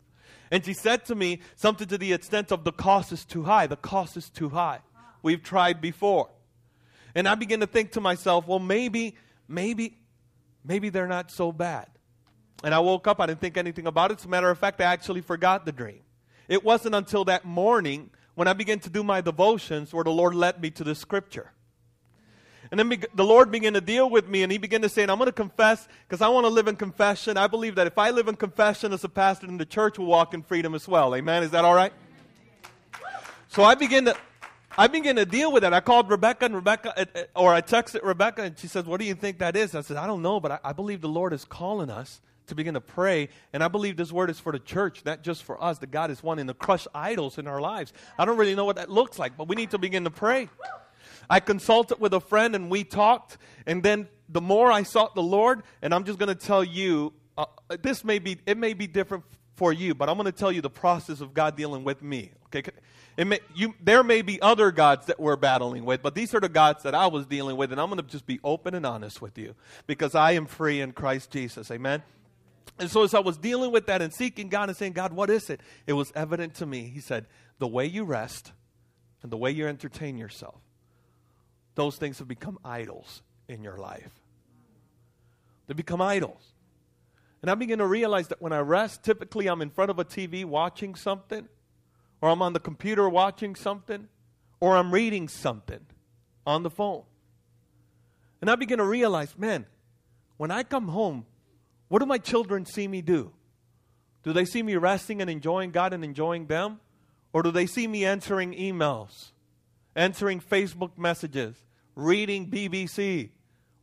And 0.51 0.65
she 0.65 0.73
said 0.73 1.05
to 1.07 1.15
me 1.15 1.41
something 1.57 1.87
to 1.89 1.99
the 1.99 2.13
extent 2.13 2.53
of 2.53 2.65
the 2.65 2.73
cost 2.73 3.13
is 3.13 3.25
too 3.25 3.45
high. 3.45 3.67
The 3.67 3.77
cost 3.77 4.17
is 4.17 4.31
too 4.31 4.49
high. 4.51 4.81
We've 5.23 5.43
tried 5.43 5.81
before. 5.81 6.31
And 7.15 7.29
I 7.29 7.35
began 7.35 7.61
to 7.61 7.67
think 7.67 7.93
to 7.93 8.01
myself, 8.01 8.47
well, 8.47 8.59
maybe, 8.59 9.17
maybe, 9.49 9.99
maybe 10.65 10.89
they're 10.91 11.07
not 11.07 11.31
so 11.31 11.53
bad. 11.53 11.89
And 12.63 12.75
I 12.75 12.79
woke 12.79 13.07
up, 13.07 13.21
I 13.21 13.27
didn't 13.27 13.41
think 13.41 13.57
anything 13.57 13.87
about 13.87 14.11
it. 14.11 14.21
As 14.21 14.25
a 14.25 14.29
matter 14.29 14.51
of 14.51 14.59
fact, 14.59 14.81
I 14.81 14.85
actually 14.85 15.21
forgot 15.21 15.67
the 15.67 15.73
dream. 15.73 16.01
It 16.49 16.65
wasn't 16.65 16.95
until 16.95 17.25
that 17.27 17.45
morning 17.45 18.11
when 18.35 18.49
I 18.49 18.53
began 18.53 18.81
to 18.81 18.91
do 18.91 19.03
my 19.03 19.21
devotions 19.21 19.93
where 19.93 20.05
the 20.05 20.11
Lord 20.11 20.35
led 20.35 20.61
me 20.61 20.71
to 20.71 20.85
the 20.85 20.95
scripture. 20.95 21.51
And 22.71 22.81
then 22.81 23.05
the 23.15 23.25
Lord 23.25 23.51
began 23.51 23.75
to 23.75 23.81
deal 23.81 24.09
with 24.09 24.27
me, 24.27 24.43
and 24.43 24.51
He 24.51 24.59
began 24.59 24.83
to 24.83 24.89
say, 24.89 25.03
and 25.03 25.11
I'm 25.11 25.19
going 25.19 25.27
to 25.27 25.33
confess 25.33 25.87
because 26.09 26.23
I 26.23 26.29
want 26.29 26.45
to 26.45 26.49
live 26.49 26.67
in 26.67 26.77
confession. 26.77 27.37
I 27.37 27.47
believe 27.47 27.75
that 27.77 27.87
if 27.87 27.99
I 27.99 28.11
live 28.11 28.27
in 28.27 28.37
confession 28.37 28.93
as 28.93 29.05
a 29.05 29.09
pastor, 29.09 29.47
then 29.47 29.59
the 29.59 29.67
church 29.67 29.99
will 29.99 30.07
walk 30.07 30.35
in 30.35 30.43
freedom 30.43 30.75
as 30.75 30.89
well. 30.89 31.15
Amen? 31.15 31.43
Is 31.43 31.51
that 31.51 31.65
all 31.65 31.75
right? 31.75 31.93
So 33.49 33.63
I 33.63 33.75
began 33.75 34.07
to. 34.07 34.17
I 34.77 34.89
began 34.89 35.15
to 35.17 35.25
deal 35.25 35.53
with 35.53 35.63
that. 35.63 35.73
I 35.73 35.79
called 35.79 36.11
Rebecca, 36.11 36.47
and 36.47 36.55
Rebecca, 36.57 36.99
uh, 36.99 37.05
uh, 37.15 37.41
or 37.41 37.55
I 37.55 37.61
texted 37.61 38.03
Rebecca, 38.03 38.43
and 38.43 38.59
she 38.59 38.67
says, 38.67 38.87
"What 38.87 38.99
do 38.99 39.07
you 39.07 39.15
think 39.15 39.39
that 39.39 39.55
is?" 39.55 39.77
I 39.77 39.83
said, 39.83 39.97
"I 39.97 40.09
don't 40.09 40.23
know, 40.23 40.41
but 40.41 40.51
I, 40.51 40.59
I 40.65 40.73
believe 40.73 41.01
the 41.01 41.09
Lord 41.09 41.33
is 41.33 41.45
calling 41.45 41.91
us 41.91 42.21
to 42.47 42.55
begin 42.55 42.75
to 42.75 42.81
pray. 42.81 43.29
And 43.53 43.63
I 43.63 43.69
believe 43.69 43.97
this 43.97 44.13
word 44.13 44.31
is 44.31 44.39
for 44.39 44.53
the 44.53 44.59
church, 44.59 45.03
not 45.05 45.23
just 45.23 45.43
for 45.43 45.63
us, 45.63 45.79
that 45.79 45.91
God 45.91 46.11
is 46.11 46.23
wanting 46.23 46.47
to 46.47 46.55
crush 46.55 46.87
idols 46.95 47.39
in 47.39 47.47
our 47.47 47.61
lives. 47.61 47.93
I 48.19 48.25
don't 48.25 48.37
really 48.37 48.55
know 48.55 48.65
what 48.65 48.77
that 48.77 48.91
looks 48.91 49.19
like, 49.19 49.37
but 49.37 49.49
we 49.49 49.57
need 49.57 49.71
to 49.71 49.79
begin 49.79 50.05
to 50.05 50.11
pray. 50.11 50.49
I 51.29 51.41
consulted 51.41 52.01
with 52.01 52.13
a 52.13 52.21
friend 52.21 52.55
and 52.55 52.71
we 52.71 52.85
talked. 52.85 53.39
And 53.67 53.83
then 53.83 54.09
the 54.29 54.41
more 54.41 54.71
I 54.71 54.83
sought 54.83 55.15
the 55.15 55.23
Lord, 55.23 55.63
and 55.83 55.95
I'm 55.95 56.05
just 56.05 56.19
going 56.19 56.29
to 56.29 56.35
tell 56.35 56.65
you, 56.65 57.13
uh, 57.37 57.47
this 57.83 58.05
may 58.05 58.19
be, 58.19 58.39
it 58.47 58.59
may 58.59 58.75
be 58.75 58.87
different 58.87 59.25
for 59.55 59.73
you, 59.73 59.95
but 59.95 60.09
I'm 60.09 60.17
going 60.17 60.31
to 60.31 60.33
tell 60.33 60.53
you 60.53 60.61
the 60.61 60.71
process 60.71 61.21
of 61.21 61.33
God 61.35 61.57
dealing 61.57 61.85
with 61.85 62.03
me. 62.03 62.33
Okay, 62.47 62.71
may, 63.19 63.41
you, 63.55 63.75
there 63.83 64.03
may 64.03 64.23
be 64.23 64.41
other 64.41 64.71
gods 64.71 65.07
that 65.07 65.19
we're 65.19 65.37
battling 65.37 65.85
with, 65.85 66.03
but 66.03 66.15
these 66.15 66.35
are 66.35 66.41
the 66.41 66.49
gods 66.49 66.83
that 66.83 66.95
I 66.95 67.07
was 67.07 67.27
dealing 67.27 67.57
with, 67.57 67.73
and 67.73 67.81
I'm 67.81 67.89
going 67.89 68.01
to 68.01 68.07
just 68.09 68.27
be 68.27 68.41
open 68.45 68.75
and 68.75 68.85
honest 68.85 69.23
with 69.23 69.39
you 69.39 69.55
because 69.87 70.15
I 70.15 70.33
am 70.33 70.47
free 70.47 70.81
in 70.81 70.93
Christ 70.93 71.31
Jesus. 71.31 71.71
Amen. 71.71 72.03
And 72.79 72.91
so, 72.91 73.05
as 73.05 73.15
I 73.15 73.21
was 73.21 73.37
dealing 73.37 73.71
with 73.71 73.87
that 73.87 74.03
and 74.03 74.13
seeking 74.13 74.49
God 74.49 74.69
and 74.69 74.77
saying, 74.77 74.93
God, 74.93 75.13
what 75.13 75.31
is 75.31 75.49
it? 75.49 75.61
It 75.87 75.93
was 75.93 76.13
evident 76.15 76.55
to 76.57 76.67
me. 76.67 76.91
He 76.93 77.01
said, 77.01 77.27
The 77.59 77.69
way 77.69 77.87
you 77.87 78.05
rest 78.05 78.53
and 79.23 79.31
the 79.31 79.37
way 79.37 79.51
you 79.51 79.67
entertain 79.67 80.19
yourself, 80.19 80.61
those 81.75 81.97
things 81.97 82.19
have 82.19 82.29
become 82.29 82.59
idols 82.65 83.23
in 83.49 83.63
your 83.63 83.77
life. 83.77 84.13
They 85.67 85.75
become 85.75 86.01
idols. 86.01 86.53
And 87.43 87.51
I 87.51 87.55
begin 87.55 87.79
to 87.79 87.87
realize 87.87 88.29
that 88.29 88.41
when 88.41 88.53
I 88.53 88.61
rest, 88.61 89.03
typically 89.03 89.47
I'm 89.47 89.61
in 89.61 89.71
front 89.71 89.91
of 89.91 89.99
a 89.99 90.05
TV 90.05 90.45
watching 90.45 90.95
something, 90.95 91.47
or 92.21 92.31
I'm 92.31 92.43
on 92.43 92.55
the 92.55 92.61
computer 92.61 93.09
watching 93.09 93.55
something, 93.55 94.09
or 94.61 94.77
I'm 94.77 94.91
reading 94.91 95.29
something 95.29 95.81
on 96.47 96.63
the 96.63 96.71
phone. 96.71 97.03
And 98.41 98.51
I 98.51 98.57
begin 98.57 98.79
to 98.79 98.85
realize, 98.85 99.37
man, 99.37 99.67
when 100.39 100.51
I 100.51 100.63
come 100.63 100.89
home 100.89 101.27
what 101.95 102.01
do 102.01 102.07
my 102.07 102.19
children 102.19 102.67
see 102.67 102.89
me 102.89 103.03
do? 103.03 103.31
Do 104.25 104.33
they 104.33 104.45
see 104.45 104.65
me 104.65 104.75
resting 104.75 105.21
and 105.21 105.31
enjoying 105.31 105.71
God 105.71 105.93
and 105.93 106.03
enjoying 106.03 106.49
them? 106.49 106.81
Or 107.33 107.41
do 107.45 107.53
they 107.53 107.67
see 107.67 107.87
me 107.87 108.05
answering 108.05 108.53
emails, 108.53 109.31
answering 109.95 110.41
Facebook 110.41 110.99
messages, 110.99 111.55
reading 111.95 112.51
BBC, 112.51 113.31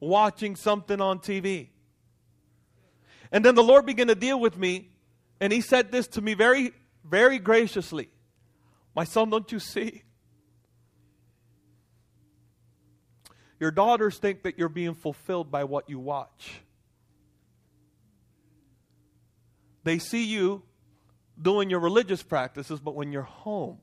watching 0.02 0.58
something 0.58 1.00
on 1.00 1.20
TV? 1.20 1.70
And 3.32 3.46
then 3.46 3.56
the 3.56 3.64
Lord 3.64 3.86
began 3.86 4.08
to 4.08 4.16
deal 4.16 4.38
with 4.38 4.58
me, 4.58 4.90
and 5.40 5.54
He 5.54 5.62
said 5.62 5.90
this 5.94 6.06
to 6.08 6.22
me 6.22 6.34
very, 6.34 6.74
very 7.06 7.40
graciously 7.40 8.10
My 8.94 9.06
son, 9.06 9.30
don't 9.30 9.50
you 9.54 9.60
see? 9.60 10.04
Your 13.58 13.72
daughters 13.72 14.18
think 14.18 14.44
that 14.44 14.60
you're 14.60 14.68
being 14.68 14.96
fulfilled 14.96 15.50
by 15.50 15.64
what 15.64 15.90
you 15.90 15.98
watch. 15.98 16.62
They 19.84 20.00
see 20.00 20.26
you 20.26 20.64
doing 21.42 21.70
your 21.70 21.80
religious 21.80 22.22
practices, 22.24 22.80
but 22.80 22.96
when 22.96 23.12
you're 23.12 23.24
home, 23.24 23.80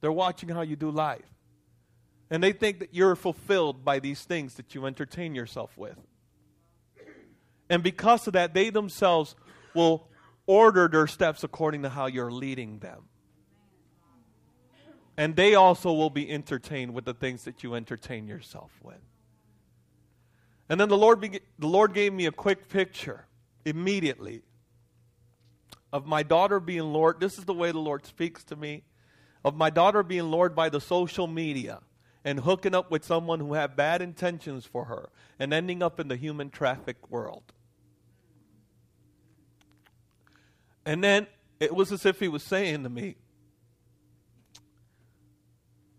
they're 0.00 0.12
watching 0.12 0.48
how 0.48 0.62
you 0.62 0.76
do 0.76 0.90
life. 0.90 1.24
And 2.30 2.42
they 2.42 2.52
think 2.52 2.80
that 2.80 2.94
you're 2.94 3.14
fulfilled 3.14 3.84
by 3.84 3.98
these 3.98 4.22
things 4.22 4.54
that 4.54 4.74
you 4.74 4.86
entertain 4.86 5.34
yourself 5.34 5.76
with. 5.76 5.98
And 7.68 7.82
because 7.82 8.26
of 8.26 8.34
that, 8.34 8.54
they 8.54 8.70
themselves 8.70 9.34
will 9.74 10.08
order 10.46 10.88
their 10.88 11.06
steps 11.06 11.44
according 11.44 11.82
to 11.82 11.88
how 11.88 12.06
you're 12.06 12.30
leading 12.30 12.78
them. 12.78 13.04
And 15.16 15.36
they 15.36 15.54
also 15.54 15.92
will 15.92 16.10
be 16.10 16.30
entertained 16.30 16.94
with 16.94 17.04
the 17.04 17.14
things 17.14 17.44
that 17.44 17.62
you 17.62 17.74
entertain 17.74 18.26
yourself 18.26 18.70
with. 18.82 19.00
And 20.68 20.80
then 20.80 20.88
the 20.88 20.96
Lord, 20.96 21.20
be- 21.20 21.40
the 21.58 21.66
Lord 21.66 21.92
gave 21.92 22.12
me 22.12 22.26
a 22.26 22.32
quick 22.32 22.68
picture 22.68 23.26
immediately 23.64 24.42
of 25.92 26.06
my 26.06 26.22
daughter 26.22 26.58
being 26.60 26.92
Lord. 26.92 27.20
This 27.20 27.38
is 27.38 27.44
the 27.44 27.54
way 27.54 27.70
the 27.70 27.78
Lord 27.78 28.06
speaks 28.06 28.42
to 28.44 28.56
me. 28.56 28.84
of 29.44 29.56
my 29.56 29.70
daughter 29.70 30.02
being 30.02 30.24
lured 30.24 30.54
by 30.54 30.68
the 30.68 30.80
social 30.80 31.26
media 31.26 31.80
and 32.24 32.40
hooking 32.40 32.74
up 32.74 32.90
with 32.90 33.04
someone 33.04 33.40
who 33.40 33.54
had 33.54 33.74
bad 33.74 34.00
intentions 34.00 34.64
for 34.64 34.84
her 34.84 35.08
and 35.38 35.52
ending 35.52 35.82
up 35.82 35.98
in 35.98 36.08
the 36.08 36.16
human 36.16 36.48
traffic 36.48 37.10
world. 37.10 37.52
And 40.86 41.02
then 41.02 41.26
it 41.58 41.74
was 41.74 41.92
as 41.92 42.06
if 42.06 42.20
he 42.20 42.28
was 42.28 42.42
saying 42.42 42.84
to 42.84 42.88
me, 42.88 43.16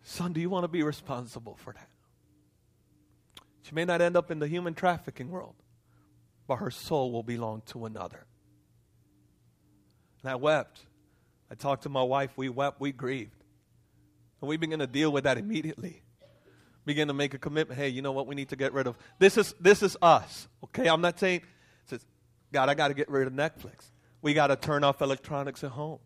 Son, 0.04 0.34
do 0.34 0.40
you 0.40 0.50
want 0.50 0.64
to 0.64 0.68
be 0.68 0.84
responsible 0.84 1.56
for 1.56 1.74
that? 1.74 1.90
She 3.64 3.74
may 3.74 3.86
not 3.86 4.02
end 4.02 4.18
up 4.18 4.30
in 4.30 4.40
the 4.40 4.48
human 4.48 4.74
trafficking 4.74 5.30
world, 5.30 5.56
but 6.48 6.58
her 6.58 6.70
soul 6.70 7.12
will 7.12 7.24
belong 7.24 7.62
to 7.68 7.86
another. 7.86 8.26
And 10.24 10.32
I 10.32 10.36
wept. 10.36 10.80
I 11.52 11.56
talked 11.56 11.84
to 11.84 11.90
my 11.90 12.02
wife. 12.02 12.32
We 12.36 12.50
wept. 12.50 12.80
We 12.80 12.92
grieved. 12.92 13.44
And 14.42 14.50
we 14.50 14.58
began 14.58 14.80
to 14.80 14.88
deal 14.88 15.12
with 15.12 15.26
that 15.26 15.38
immediately. 15.38 16.02
Begin 16.86 17.08
to 17.10 17.14
make 17.14 17.34
a 17.34 17.38
commitment. 17.38 17.80
Hey, 17.80 17.90
you 17.90 18.02
know 18.02 18.12
what? 18.12 18.28
We 18.28 18.36
need 18.36 18.50
to 18.50 18.56
get 18.56 18.74
rid 18.74 18.88
of. 18.88 18.98
This 19.20 19.38
is, 19.38 19.54
this 19.60 19.84
is 19.84 19.96
us. 20.02 20.48
Okay? 20.66 20.88
I'm 20.88 21.02
not 21.02 21.20
saying, 21.20 21.44
says, 21.86 22.06
God, 22.52 22.70
I 22.70 22.74
got 22.74 22.90
to 22.90 22.94
get 22.94 23.10
rid 23.10 23.28
of 23.28 23.34
Netflix. 23.34 23.92
We 24.22 24.34
got 24.34 24.48
to 24.48 24.56
turn 24.56 24.84
off 24.84 25.02
electronics 25.02 25.64
at 25.64 25.72
home. 25.72 26.00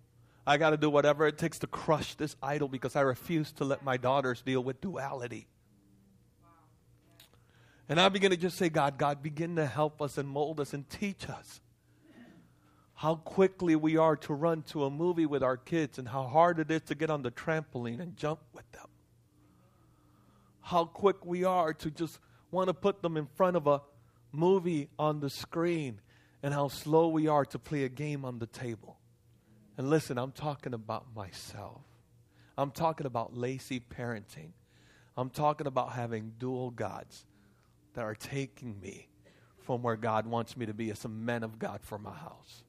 I 0.46 0.58
got 0.58 0.70
to 0.70 0.78
do 0.78 0.90
whatever 0.90 1.28
it 1.28 1.38
takes 1.38 1.60
to 1.60 1.68
crush 1.68 2.16
this 2.16 2.36
idol 2.42 2.68
because 2.68 2.96
I 2.96 3.02
refuse 3.02 3.52
to 3.54 3.66
let 3.66 3.84
my 3.84 3.98
daughters 3.98 4.42
deal 4.42 4.64
with 4.64 4.82
duality. 4.82 5.48
And 7.90 8.00
I 8.00 8.10
begin 8.10 8.32
to 8.32 8.38
just 8.38 8.58
say, 8.58 8.70
God, 8.70 8.98
God, 8.98 9.24
begin 9.24 9.56
to 9.56 9.66
help 9.66 10.02
us 10.02 10.18
and 10.18 10.28
mold 10.28 10.60
us 10.60 10.74
and 10.74 10.90
teach 10.90 11.30
us 11.30 11.60
how 12.98 13.14
quickly 13.14 13.76
we 13.76 13.96
are 13.96 14.16
to 14.16 14.34
run 14.34 14.64
to 14.64 14.84
a 14.84 14.90
movie 14.90 15.28
with 15.28 15.44
our 15.44 15.56
kids 15.56 16.00
and 16.00 16.08
how 16.08 16.24
hard 16.24 16.58
it 16.58 16.72
is 16.72 16.82
to 16.82 16.96
get 16.96 17.12
on 17.12 17.22
the 17.22 17.30
trampoline 17.30 18.00
and 18.00 18.18
jump 18.18 18.40
with 18.54 18.70
them. 18.72 18.88
How 20.62 20.86
quick 20.86 21.24
we 21.24 21.44
are 21.44 21.76
to 21.76 21.92
just 21.92 22.18
want 22.50 22.70
to 22.70 22.74
put 22.74 23.04
them 23.04 23.16
in 23.16 23.28
front 23.28 23.56
of 23.56 23.68
a 23.68 23.84
movie 24.32 24.90
on 24.98 25.20
the 25.20 25.30
screen 25.30 26.02
and 26.42 26.56
how 26.56 26.70
slow 26.70 27.10
we 27.10 27.28
are 27.28 27.46
to 27.46 27.60
play 27.60 27.84
a 27.84 27.90
game 27.90 28.26
on 28.26 28.40
the 28.40 28.48
table. 28.48 28.98
And 29.78 29.92
listen, 29.92 30.18
I'm 30.18 30.32
talking 30.32 30.74
about 30.74 31.06
myself. 31.16 31.84
I'm 32.58 32.72
talking 32.72 33.06
about 33.06 33.38
lazy 33.38 33.80
parenting. 33.80 34.54
I'm 35.16 35.30
talking 35.30 35.68
about 35.68 35.92
having 35.92 36.34
dual 36.40 36.72
gods 36.72 37.28
that 37.94 38.02
are 38.02 38.16
taking 38.16 38.80
me 38.80 39.08
from 39.60 39.84
where 39.84 39.98
God 39.98 40.26
wants 40.26 40.58
me 40.58 40.66
to 40.66 40.74
be 40.74 40.90
as 40.90 41.06
a 41.06 41.10
man 41.10 41.44
of 41.44 41.60
God 41.60 41.82
for 41.84 42.00
my 42.00 42.14
house. 42.16 42.64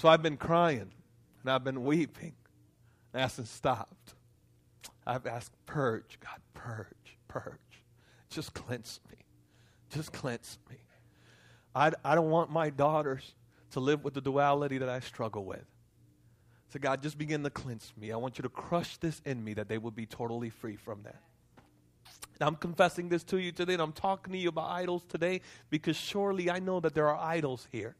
So 0.00 0.08
I've 0.08 0.22
been 0.22 0.38
crying 0.38 0.90
and 1.42 1.52
I've 1.52 1.62
been 1.62 1.84
weeping. 1.84 2.32
And 3.12 3.20
hasn't 3.20 3.48
stopped. 3.48 4.14
I've 5.06 5.26
asked, 5.26 5.52
purge, 5.66 6.18
God, 6.20 6.40
purge, 6.54 7.18
purge. 7.28 7.84
Just 8.30 8.54
cleanse 8.54 9.00
me. 9.10 9.18
Just 9.90 10.10
cleanse 10.10 10.56
me. 10.70 10.76
I, 11.74 11.92
I 12.02 12.14
don't 12.14 12.30
want 12.30 12.50
my 12.50 12.70
daughters 12.70 13.34
to 13.72 13.80
live 13.80 14.02
with 14.02 14.14
the 14.14 14.22
duality 14.22 14.78
that 14.78 14.88
I 14.88 15.00
struggle 15.00 15.44
with. 15.44 15.66
So, 16.72 16.78
God, 16.78 17.02
just 17.02 17.18
begin 17.18 17.42
to 17.42 17.50
cleanse 17.50 17.92
me. 18.00 18.10
I 18.10 18.16
want 18.16 18.38
you 18.38 18.42
to 18.42 18.48
crush 18.48 18.96
this 18.96 19.20
in 19.26 19.44
me 19.44 19.52
that 19.52 19.68
they 19.68 19.76
will 19.76 19.90
be 19.90 20.06
totally 20.06 20.48
free 20.48 20.76
from 20.76 21.02
that. 21.02 21.20
And 22.38 22.46
I'm 22.48 22.56
confessing 22.56 23.10
this 23.10 23.22
to 23.24 23.36
you 23.36 23.52
today, 23.52 23.74
and 23.74 23.82
I'm 23.82 23.92
talking 23.92 24.32
to 24.32 24.38
you 24.38 24.48
about 24.48 24.70
idols 24.70 25.02
today 25.10 25.42
because 25.68 25.96
surely 25.96 26.48
I 26.48 26.58
know 26.58 26.80
that 26.80 26.94
there 26.94 27.08
are 27.08 27.18
idols 27.18 27.68
here 27.70 27.96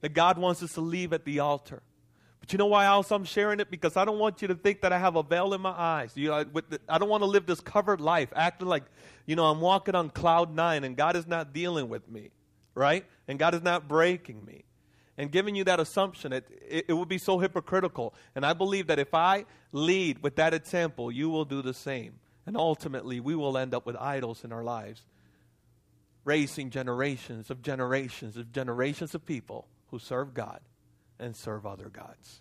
that 0.00 0.14
God 0.14 0.38
wants 0.38 0.62
us 0.62 0.74
to 0.74 0.80
leave 0.80 1.12
at 1.12 1.24
the 1.24 1.40
altar. 1.40 1.82
But 2.40 2.52
you 2.52 2.58
know 2.58 2.66
why 2.66 2.86
else 2.86 3.10
I'm 3.10 3.24
sharing 3.24 3.58
it? 3.58 3.70
Because 3.70 3.96
I 3.96 4.04
don't 4.04 4.20
want 4.20 4.40
you 4.40 4.48
to 4.48 4.54
think 4.54 4.82
that 4.82 4.92
I 4.92 4.98
have 4.98 5.16
a 5.16 5.22
veil 5.24 5.52
in 5.52 5.60
my 5.60 5.70
eyes. 5.70 6.12
You 6.14 6.28
know, 6.28 6.44
the, 6.44 6.80
I 6.88 6.98
don't 6.98 7.08
want 7.08 7.22
to 7.22 7.26
live 7.26 7.44
this 7.44 7.60
covered 7.60 8.00
life, 8.00 8.28
acting 8.36 8.68
like, 8.68 8.84
you 9.26 9.34
know, 9.34 9.46
I'm 9.46 9.60
walking 9.60 9.96
on 9.96 10.10
cloud 10.10 10.54
nine 10.54 10.84
and 10.84 10.96
God 10.96 11.16
is 11.16 11.26
not 11.26 11.52
dealing 11.52 11.88
with 11.88 12.08
me, 12.08 12.30
right? 12.74 13.04
And 13.26 13.38
God 13.38 13.54
is 13.54 13.62
not 13.62 13.88
breaking 13.88 14.44
me. 14.44 14.64
And 15.18 15.32
giving 15.32 15.56
you 15.56 15.64
that 15.64 15.80
assumption, 15.80 16.32
it, 16.32 16.46
it, 16.68 16.84
it 16.88 16.92
would 16.92 17.08
be 17.08 17.18
so 17.18 17.38
hypocritical. 17.38 18.14
And 18.34 18.46
I 18.46 18.52
believe 18.52 18.86
that 18.88 18.98
if 18.98 19.12
I 19.14 19.46
lead 19.72 20.22
with 20.22 20.36
that 20.36 20.54
example, 20.54 21.10
you 21.10 21.30
will 21.30 21.46
do 21.46 21.62
the 21.62 21.74
same. 21.74 22.20
And 22.46 22.56
ultimately, 22.56 23.18
we 23.18 23.34
will 23.34 23.58
end 23.58 23.74
up 23.74 23.86
with 23.86 23.96
idols 23.96 24.44
in 24.44 24.52
our 24.52 24.62
lives, 24.62 25.02
raising 26.24 26.70
generations 26.70 27.50
of 27.50 27.60
generations 27.62 28.36
of 28.36 28.52
generations 28.52 29.16
of 29.16 29.26
people 29.26 29.66
who 29.90 29.98
serve 29.98 30.34
God 30.34 30.60
and 31.18 31.34
serve 31.34 31.66
other 31.66 31.88
gods. 31.88 32.40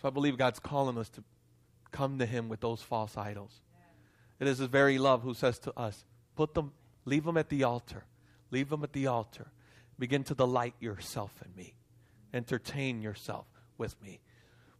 So 0.00 0.08
I 0.08 0.10
believe 0.10 0.36
God's 0.36 0.58
calling 0.58 0.98
us 0.98 1.08
to 1.10 1.24
come 1.90 2.18
to 2.18 2.26
Him 2.26 2.48
with 2.48 2.60
those 2.60 2.82
false 2.82 3.16
idols. 3.16 3.60
It 4.40 4.48
is 4.48 4.58
His 4.58 4.68
very 4.68 4.98
love 4.98 5.22
who 5.22 5.34
says 5.34 5.58
to 5.60 5.78
us, 5.78 6.04
put 6.34 6.54
them, 6.54 6.72
leave 7.04 7.24
them 7.24 7.36
at 7.36 7.48
the 7.48 7.64
altar. 7.64 8.04
Leave 8.50 8.68
them 8.68 8.82
at 8.82 8.92
the 8.92 9.06
altar. 9.06 9.52
Begin 9.98 10.24
to 10.24 10.34
delight 10.34 10.74
yourself 10.80 11.32
in 11.44 11.54
me. 11.56 11.74
Entertain 12.34 13.02
yourself 13.02 13.46
with 13.78 14.00
me. 14.02 14.20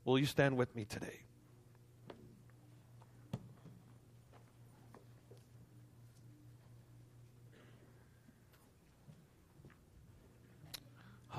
Will 0.05 0.19
you 0.19 0.27
stand 0.27 0.57
with 0.57 0.75
me 0.75 0.85
today? 0.85 1.21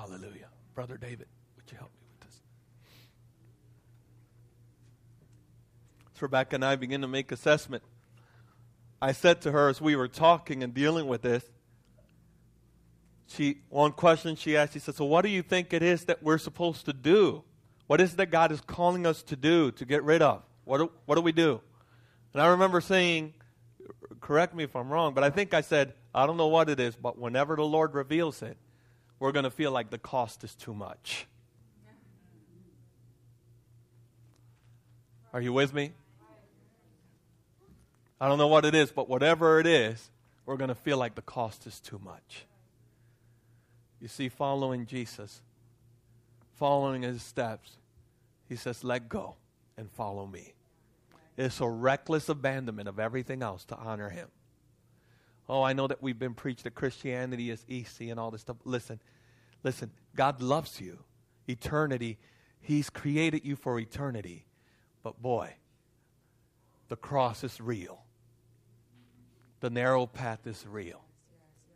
Hallelujah. 0.04 0.48
Brother 0.74 0.98
David, 0.98 1.26
would 1.56 1.64
you 1.72 1.78
help 1.78 1.90
me 1.94 2.06
with 2.10 2.28
this? 2.28 2.42
As 6.14 6.20
Rebecca 6.20 6.56
and 6.56 6.64
I 6.64 6.76
begin 6.76 7.00
to 7.00 7.08
make 7.08 7.32
assessment, 7.32 7.82
I 9.00 9.12
said 9.12 9.40
to 9.42 9.52
her 9.52 9.70
as 9.70 9.80
we 9.80 9.96
were 9.96 10.08
talking 10.08 10.62
and 10.62 10.74
dealing 10.74 11.06
with 11.06 11.22
this, 11.22 11.42
she 13.26 13.62
one 13.70 13.92
question 13.92 14.36
she 14.36 14.58
asked, 14.58 14.74
she 14.74 14.78
said, 14.78 14.94
So 14.94 15.06
what 15.06 15.22
do 15.22 15.30
you 15.30 15.40
think 15.40 15.72
it 15.72 15.82
is 15.82 16.04
that 16.04 16.22
we're 16.22 16.36
supposed 16.36 16.84
to 16.84 16.92
do? 16.92 17.42
What 17.86 18.02
is 18.02 18.12
it 18.12 18.16
that 18.18 18.30
God 18.30 18.52
is 18.52 18.60
calling 18.60 19.06
us 19.06 19.22
to 19.22 19.36
do, 19.36 19.70
to 19.70 19.86
get 19.86 20.04
rid 20.04 20.20
of? 20.20 20.42
What 20.64 20.78
do, 20.78 20.92
what 21.06 21.14
do 21.14 21.22
we 21.22 21.32
do? 21.32 21.62
And 22.34 22.42
I 22.42 22.48
remember 22.48 22.82
saying, 22.82 23.32
correct 24.20 24.54
me 24.54 24.64
if 24.64 24.76
I'm 24.76 24.90
wrong, 24.90 25.14
but 25.14 25.24
I 25.24 25.30
think 25.30 25.54
I 25.54 25.62
said, 25.62 25.94
I 26.14 26.26
don't 26.26 26.36
know 26.36 26.48
what 26.48 26.68
it 26.68 26.78
is, 26.78 26.94
but 26.94 27.18
whenever 27.18 27.56
the 27.56 27.64
Lord 27.64 27.94
reveals 27.94 28.42
it, 28.42 28.58
we're 29.18 29.32
going 29.32 29.44
to 29.44 29.50
feel 29.50 29.70
like 29.70 29.90
the 29.90 29.98
cost 29.98 30.44
is 30.44 30.54
too 30.54 30.74
much. 30.74 31.26
Are 35.32 35.40
you 35.40 35.52
with 35.52 35.74
me? 35.74 35.92
I 38.20 38.28
don't 38.28 38.38
know 38.38 38.48
what 38.48 38.64
it 38.64 38.74
is, 38.74 38.92
but 38.92 39.08
whatever 39.08 39.58
it 39.58 39.66
is, 39.66 40.10
we're 40.46 40.56
going 40.56 40.68
to 40.68 40.74
feel 40.74 40.96
like 40.96 41.14
the 41.14 41.22
cost 41.22 41.66
is 41.66 41.80
too 41.80 42.00
much. 42.02 42.46
You 44.00 44.08
see, 44.08 44.28
following 44.28 44.86
Jesus, 44.86 45.42
following 46.56 47.02
his 47.02 47.22
steps, 47.22 47.78
he 48.48 48.56
says, 48.56 48.84
let 48.84 49.08
go 49.08 49.36
and 49.76 49.90
follow 49.90 50.26
me. 50.26 50.52
It's 51.36 51.60
a 51.60 51.68
reckless 51.68 52.28
abandonment 52.28 52.88
of 52.88 53.00
everything 53.00 53.42
else 53.42 53.64
to 53.66 53.76
honor 53.76 54.10
him. 54.10 54.28
Oh, 55.48 55.62
I 55.62 55.74
know 55.74 55.86
that 55.86 56.02
we've 56.02 56.18
been 56.18 56.34
preached 56.34 56.64
that 56.64 56.74
Christianity 56.74 57.50
is 57.50 57.64
easy 57.68 58.10
and 58.10 58.18
all 58.18 58.30
this 58.30 58.40
stuff. 58.40 58.56
Listen, 58.64 59.00
listen, 59.62 59.90
God 60.16 60.40
loves 60.40 60.80
you. 60.80 60.98
Eternity, 61.46 62.18
He's 62.60 62.88
created 62.88 63.44
you 63.44 63.56
for 63.56 63.78
eternity. 63.78 64.46
But 65.02 65.20
boy, 65.20 65.54
the 66.88 66.96
cross 66.96 67.44
is 67.44 67.60
real. 67.60 68.02
The 69.60 69.68
narrow 69.68 70.06
path 70.06 70.46
is 70.46 70.64
real. 70.66 71.02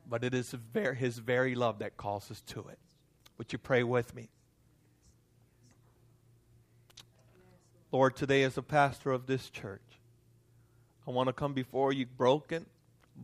But 0.09 0.25
it 0.25 0.33
is 0.33 0.55
His 0.97 1.19
very 1.19 1.55
love 1.55 1.81
that 1.81 1.99
calls 1.99 2.31
us 2.31 2.41
to 2.49 2.61
it. 2.69 2.79
Would 3.37 3.53
you 3.53 3.59
pray 3.59 3.83
with 3.83 4.15
me? 4.15 4.31
Lord, 7.93 8.17
today 8.17 8.43
as 8.43 8.57
a 8.57 8.63
pastor 8.63 9.13
of 9.13 9.27
this 9.27 9.51
church, 9.51 9.83
I 11.07 11.11
want 11.11 11.29
to 11.29 11.33
come 11.33 11.53
before 11.53 11.93
you 11.93 12.07
broken 12.07 12.67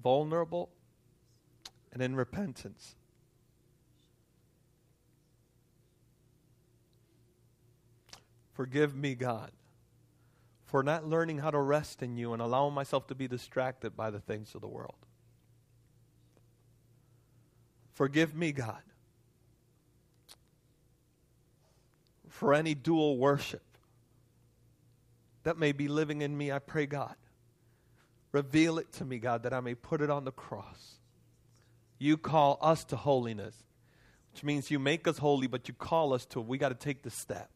vulnerable, 0.02 0.70
and 1.92 2.02
in 2.02 2.16
repentance. 2.16 2.96
Forgive 8.52 8.94
me, 8.94 9.14
God, 9.14 9.50
for 10.64 10.82
not 10.82 11.06
learning 11.06 11.38
how 11.38 11.50
to 11.50 11.60
rest 11.60 12.02
in 12.02 12.16
you 12.16 12.32
and 12.32 12.40
allowing 12.40 12.74
myself 12.74 13.06
to 13.08 13.14
be 13.14 13.26
distracted 13.26 13.96
by 13.96 14.10
the 14.10 14.20
things 14.20 14.54
of 14.54 14.60
the 14.60 14.68
world. 14.68 14.94
Forgive 17.92 18.34
me, 18.34 18.52
God, 18.52 18.82
for 22.28 22.54
any 22.54 22.74
dual 22.74 23.18
worship 23.18 23.62
that 25.44 25.58
may 25.58 25.72
be 25.72 25.86
living 25.86 26.22
in 26.22 26.36
me. 26.36 26.50
I 26.50 26.58
pray, 26.58 26.86
God, 26.86 27.14
Reveal 28.34 28.78
it 28.78 28.92
to 28.94 29.04
me, 29.04 29.20
God, 29.20 29.44
that 29.44 29.52
I 29.52 29.60
may 29.60 29.76
put 29.76 30.00
it 30.00 30.10
on 30.10 30.24
the 30.24 30.32
cross. 30.32 30.96
You 32.00 32.16
call 32.16 32.58
us 32.60 32.82
to 32.86 32.96
holiness, 32.96 33.54
which 34.32 34.42
means 34.42 34.72
you 34.72 34.80
make 34.80 35.06
us 35.06 35.18
holy, 35.18 35.46
but 35.46 35.68
you 35.68 35.74
call 35.74 36.12
us 36.12 36.26
to, 36.26 36.40
we 36.40 36.58
got 36.58 36.70
to 36.70 36.74
take 36.74 37.04
the 37.04 37.10
step. 37.10 37.48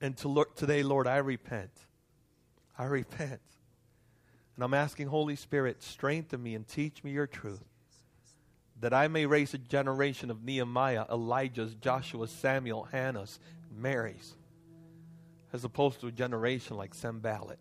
And 0.00 0.16
to, 0.16 0.28
look 0.28 0.56
today, 0.56 0.82
Lord, 0.82 1.06
I 1.06 1.18
repent. 1.18 1.70
I 2.78 2.84
repent. 2.86 3.42
And 4.56 4.64
I'm 4.64 4.72
asking, 4.72 5.08
Holy 5.08 5.36
Spirit, 5.36 5.82
strengthen 5.82 6.42
me 6.42 6.54
and 6.54 6.66
teach 6.66 7.04
me 7.04 7.10
your 7.10 7.26
truth, 7.26 7.62
that 8.80 8.94
I 8.94 9.06
may 9.06 9.26
raise 9.26 9.52
a 9.52 9.58
generation 9.58 10.30
of 10.30 10.44
Nehemiah, 10.44 11.04
Elijah's, 11.12 11.74
Joshua, 11.74 12.26
Samuel, 12.26 12.84
Hannah's, 12.84 13.38
Mary's, 13.70 14.34
as 15.52 15.62
opposed 15.62 16.00
to 16.00 16.06
a 16.06 16.10
generation 16.10 16.78
like 16.78 16.94
Sanballat, 16.94 17.58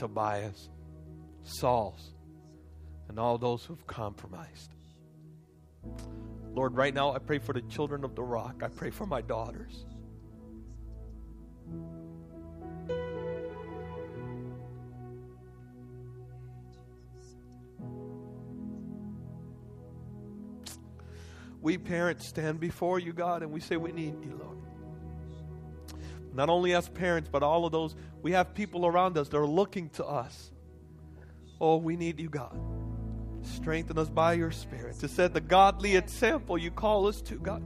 Tobias, 0.00 0.70
Saul's, 1.42 2.14
and 3.10 3.18
all 3.18 3.36
those 3.36 3.66
who've 3.66 3.86
compromised. 3.86 4.70
Lord, 6.54 6.74
right 6.74 6.94
now 6.94 7.12
I 7.12 7.18
pray 7.18 7.38
for 7.38 7.52
the 7.52 7.60
children 7.62 8.02
of 8.02 8.14
the 8.14 8.22
rock. 8.22 8.62
I 8.64 8.68
pray 8.68 8.88
for 8.88 9.04
my 9.04 9.20
daughters. 9.20 9.84
We 21.60 21.76
parents 21.76 22.26
stand 22.26 22.58
before 22.58 22.98
you, 22.98 23.12
God, 23.12 23.42
and 23.42 23.52
we 23.52 23.60
say 23.60 23.76
we 23.76 23.92
need 23.92 24.14
you, 24.24 24.40
Lord. 24.42 24.69
Not 26.32 26.48
only 26.48 26.74
as 26.74 26.88
parents, 26.88 27.28
but 27.30 27.42
all 27.42 27.64
of 27.64 27.72
those, 27.72 27.96
we 28.22 28.32
have 28.32 28.54
people 28.54 28.86
around 28.86 29.18
us 29.18 29.28
that 29.28 29.36
are 29.36 29.46
looking 29.46 29.88
to 29.90 30.04
us. 30.04 30.50
Oh, 31.60 31.76
we 31.76 31.96
need 31.96 32.20
you, 32.20 32.28
God. 32.28 32.58
Strengthen 33.42 33.98
us 33.98 34.08
by 34.08 34.34
your 34.34 34.50
Spirit 34.50 34.98
to 35.00 35.08
set 35.08 35.34
the 35.34 35.40
godly 35.40 35.96
example 35.96 36.56
you 36.56 36.70
call 36.70 37.06
us 37.06 37.20
to, 37.22 37.36
God. 37.36 37.62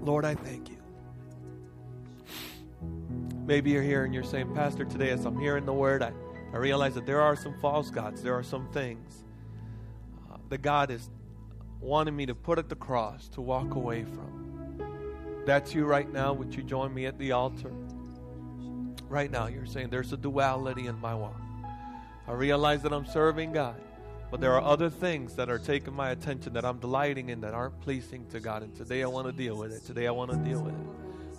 Lord, 0.00 0.24
I 0.24 0.34
thank 0.34 0.70
you. 0.70 0.76
Maybe 3.46 3.70
you're 3.70 3.82
here 3.82 4.04
and 4.04 4.14
you're 4.14 4.22
saying, 4.22 4.54
Pastor, 4.54 4.84
today 4.84 5.10
as 5.10 5.24
I'm 5.24 5.38
hearing 5.38 5.64
the 5.64 5.72
word, 5.72 6.02
I, 6.02 6.12
I 6.52 6.58
realize 6.58 6.94
that 6.94 7.06
there 7.06 7.20
are 7.20 7.34
some 7.34 7.58
false 7.60 7.90
gods. 7.90 8.22
There 8.22 8.34
are 8.34 8.42
some 8.42 8.68
things 8.72 9.24
uh, 10.30 10.36
that 10.50 10.62
God 10.62 10.90
is 10.90 11.08
wanting 11.80 12.14
me 12.14 12.26
to 12.26 12.34
put 12.34 12.58
at 12.58 12.68
the 12.68 12.76
cross 12.76 13.28
to 13.28 13.40
walk 13.40 13.74
away 13.74 14.04
from. 14.04 14.47
That's 15.48 15.74
you 15.74 15.86
right 15.86 16.12
now. 16.12 16.34
Would 16.34 16.54
you 16.54 16.62
join 16.62 16.92
me 16.92 17.06
at 17.06 17.18
the 17.18 17.32
altar? 17.32 17.72
Right 19.08 19.30
now, 19.30 19.46
you're 19.46 19.64
saying 19.64 19.88
there's 19.88 20.12
a 20.12 20.16
duality 20.18 20.88
in 20.88 21.00
my 21.00 21.14
walk. 21.14 21.40
I 22.26 22.32
realize 22.32 22.82
that 22.82 22.92
I'm 22.92 23.06
serving 23.06 23.52
God, 23.52 23.80
but 24.30 24.42
there 24.42 24.52
are 24.52 24.60
other 24.60 24.90
things 24.90 25.36
that 25.36 25.48
are 25.48 25.58
taking 25.58 25.94
my 25.94 26.10
attention 26.10 26.52
that 26.52 26.66
I'm 26.66 26.78
delighting 26.78 27.30
in 27.30 27.40
that 27.40 27.54
aren't 27.54 27.80
pleasing 27.80 28.26
to 28.26 28.40
God. 28.40 28.62
And 28.62 28.76
today 28.76 29.02
I 29.02 29.06
want 29.06 29.26
to 29.26 29.32
deal 29.32 29.56
with 29.56 29.72
it. 29.72 29.86
Today 29.86 30.06
I 30.06 30.10
want 30.10 30.32
to 30.32 30.36
deal 30.36 30.60
with 30.60 30.74
it. 30.74 30.86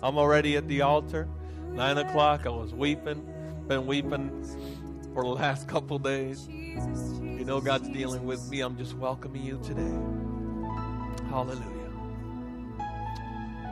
I'm 0.02 0.18
already 0.18 0.56
at 0.56 0.66
the 0.66 0.82
altar. 0.82 1.28
Nine 1.68 1.98
o'clock, 1.98 2.46
I 2.46 2.50
was 2.50 2.74
weeping, 2.74 3.24
been 3.68 3.86
weeping 3.86 4.44
for 5.14 5.22
the 5.22 5.28
last 5.28 5.68
couple 5.68 6.00
days. 6.00 6.48
You 6.48 7.44
know 7.44 7.60
God's 7.60 7.88
dealing 7.90 8.24
with 8.24 8.44
me. 8.50 8.60
I'm 8.60 8.76
just 8.76 8.94
welcoming 8.94 9.44
you 9.44 9.60
today. 9.62 9.96
Hallelujah. 11.28 11.69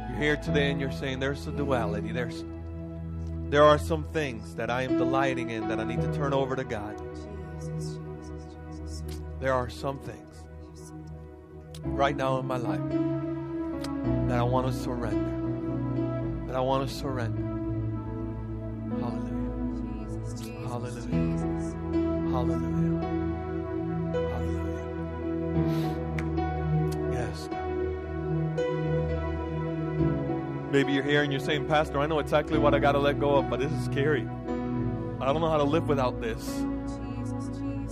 You're 0.09 0.18
here 0.18 0.37
today 0.37 0.71
and 0.71 0.81
you're 0.81 0.92
saying 0.92 1.21
there's 1.21 1.47
a 1.47 1.53
duality. 1.53 2.12
There's 2.12 2.44
there 3.51 3.64
are 3.64 3.79
some 3.79 4.05
things 4.12 4.55
that 4.57 4.68
I 4.71 4.83
am 4.83 4.99
delighting 4.99 5.51
in 5.51 5.68
that 5.68 5.81
I 5.81 5.85
need 5.85 6.03
to 6.03 6.12
turn 6.12 6.35
over 6.35 6.55
to 6.55 6.64
God. 6.64 7.01
There 9.40 9.55
are 9.55 9.71
some 9.71 9.99
things 10.01 10.44
right 11.83 12.16
now 12.16 12.38
in 12.38 12.47
my 12.47 12.57
life 12.57 12.81
that 14.29 14.38
I 14.38 14.42
want 14.42 14.66
to 14.66 14.73
surrender. 14.73 16.47
That 16.47 16.57
I 16.57 16.61
want 16.61 16.88
to 16.88 16.94
surrender. 16.94 17.42
Hallelujah. 19.01 19.38
Hallelujah. 20.68 21.38
Hallelujah. 22.29 22.31
Hallelujah. 22.31 22.97
Maybe 30.70 30.92
you're 30.92 31.02
here 31.02 31.22
and 31.22 31.33
you're 31.33 31.40
saying, 31.40 31.66
Pastor, 31.66 31.98
I 31.98 32.07
know 32.07 32.18
exactly 32.18 32.59
what 32.59 32.74
I 32.74 32.78
got 32.78 32.92
to 32.92 32.98
let 32.98 33.18
go 33.18 33.37
of, 33.37 33.48
but 33.48 33.59
this 33.59 33.72
is 33.72 33.85
scary. 33.87 34.28
I 35.20 35.24
don't 35.24 35.40
know 35.40 35.48
how 35.48 35.57
to 35.57 35.64
live 35.64 35.88
without 35.88 36.20
this. 36.20 36.46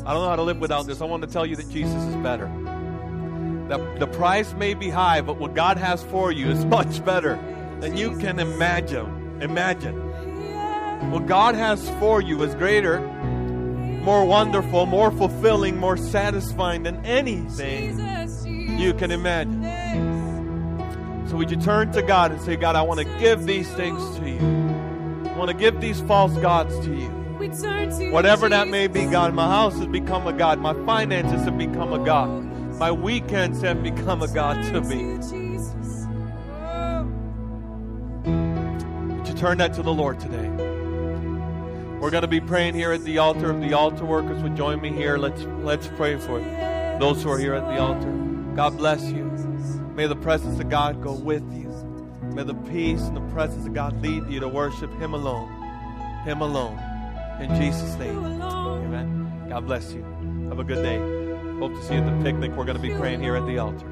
I 0.07 0.13
don't 0.13 0.23
know 0.23 0.29
how 0.29 0.37
to 0.37 0.43
live 0.43 0.59
without 0.59 0.87
this. 0.87 1.01
I 1.01 1.05
want 1.07 1.23
to 1.23 1.29
tell 1.29 1.47
you 1.47 1.57
that 1.57 1.69
Jesus 1.71 2.03
is 2.05 2.15
better. 2.17 2.47
The, 3.69 3.79
the 3.99 4.07
price 4.07 4.53
may 4.53 4.75
be 4.75 4.91
high, 4.91 5.23
but 5.23 5.39
what 5.39 5.55
God 5.55 5.79
has 5.79 6.05
for 6.05 6.31
you 6.31 6.51
is 6.51 6.65
much 6.67 7.05
better 7.05 7.37
than 7.81 7.97
you 7.97 8.17
can 8.19 8.39
imagine. 8.39 9.41
Imagine. 9.41 9.97
What 11.11 11.27
God 11.27 11.55
has 11.55 11.89
for 11.99 12.21
you 12.21 12.43
is 12.43 12.55
greater, 12.55 13.01
more 13.01 14.25
wonderful, 14.25 14.87
more 14.87 15.11
fulfilling, 15.11 15.79
more 15.79 15.97
satisfying 15.97 16.83
than 16.85 17.05
anything 17.05 17.99
you 18.79 18.95
can 18.95 19.11
imagine. 19.11 19.66
So 21.37 21.41
would 21.41 21.51
you 21.51 21.59
turn 21.59 21.93
to 21.93 22.01
God 22.01 22.33
and 22.33 22.41
say, 22.41 22.57
God, 22.57 22.77
I 22.77 22.81
want 22.81 22.99
to 22.99 23.05
give 23.19 23.45
these 23.45 23.71
things 23.75 24.01
to 24.19 24.27
you. 24.27 24.39
I 24.39 25.37
want 25.37 25.51
to 25.51 25.55
give 25.55 25.83
these 25.83 26.01
false 26.01 26.33
gods 26.39 26.75
to 26.87 26.95
you. 26.95 27.11
Whatever 28.11 28.49
that 28.49 28.69
may 28.69 28.87
be, 28.87 29.05
God, 29.05 29.35
my 29.35 29.47
house 29.47 29.77
has 29.77 29.87
become 29.87 30.27
a 30.27 30.33
God. 30.33 30.59
My 30.61 30.73
finances 30.87 31.43
have 31.43 31.59
become 31.59 31.93
a 31.93 32.03
God. 32.03 32.43
My 32.79 32.91
weekends 32.91 33.61
have 33.61 33.83
become 33.83 34.23
a 34.23 34.29
God 34.29 34.55
to 34.73 34.81
me. 34.81 35.19
Would 39.19 39.29
you 39.29 39.35
turn 39.35 39.59
that 39.59 39.75
to 39.75 39.83
the 39.83 39.93
Lord 39.93 40.19
today? 40.19 40.49
We're 42.01 42.11
going 42.11 42.23
to 42.23 42.29
be 42.29 42.41
praying 42.41 42.73
here 42.73 42.93
at 42.93 43.05
the 43.05 43.19
altar. 43.19 43.51
If 43.55 43.61
the 43.61 43.75
altar 43.77 44.07
workers 44.07 44.43
would 44.43 44.57
join 44.57 44.81
me 44.81 44.91
here, 44.91 45.19
let's 45.19 45.43
let's 45.43 45.87
pray 45.87 46.17
for 46.17 46.41
those 46.99 47.23
who 47.23 47.29
are 47.29 47.39
here 47.39 47.53
at 47.53 47.67
the 47.67 47.79
altar. 47.79 48.11
God 48.55 48.79
bless 48.79 49.05
you. 49.05 49.46
May 49.97 50.07
the 50.07 50.15
presence 50.15 50.61
of 50.61 50.69
God 50.69 51.03
go 51.03 51.15
with 51.15 51.43
you. 51.55 51.71
May 52.35 52.43
the 52.43 52.53
peace 52.55 53.01
and 53.01 53.17
the 53.17 53.27
presence 53.33 53.67
of 53.67 53.73
God 53.73 54.03
lead 54.03 54.27
you 54.31 54.41
to 54.41 54.49
worship 54.49 54.93
Him 55.01 55.15
alone. 55.15 55.49
Him 56.25 56.43
alone. 56.43 56.79
In 57.41 57.49
Jesus' 57.59 57.95
name. 57.97 58.43
Amen. 58.43 59.47
God 59.49 59.67
bless 59.67 59.95
you. 59.95 60.03
Have 60.51 60.59
a 60.59 60.65
good 60.65 60.83
day. 60.83 60.99
Hope 61.59 61.73
to 61.73 61.83
see 61.83 61.95
you 61.95 62.01
at 62.01 62.19
the 62.19 62.23
picnic. 62.23 62.51
We're 62.51 62.67
going 62.67 62.77
to 62.77 62.83
be 62.83 62.95
praying 62.95 63.23
here 63.23 63.37
at 63.37 63.47
the 63.47 63.57
altar. 63.57 63.87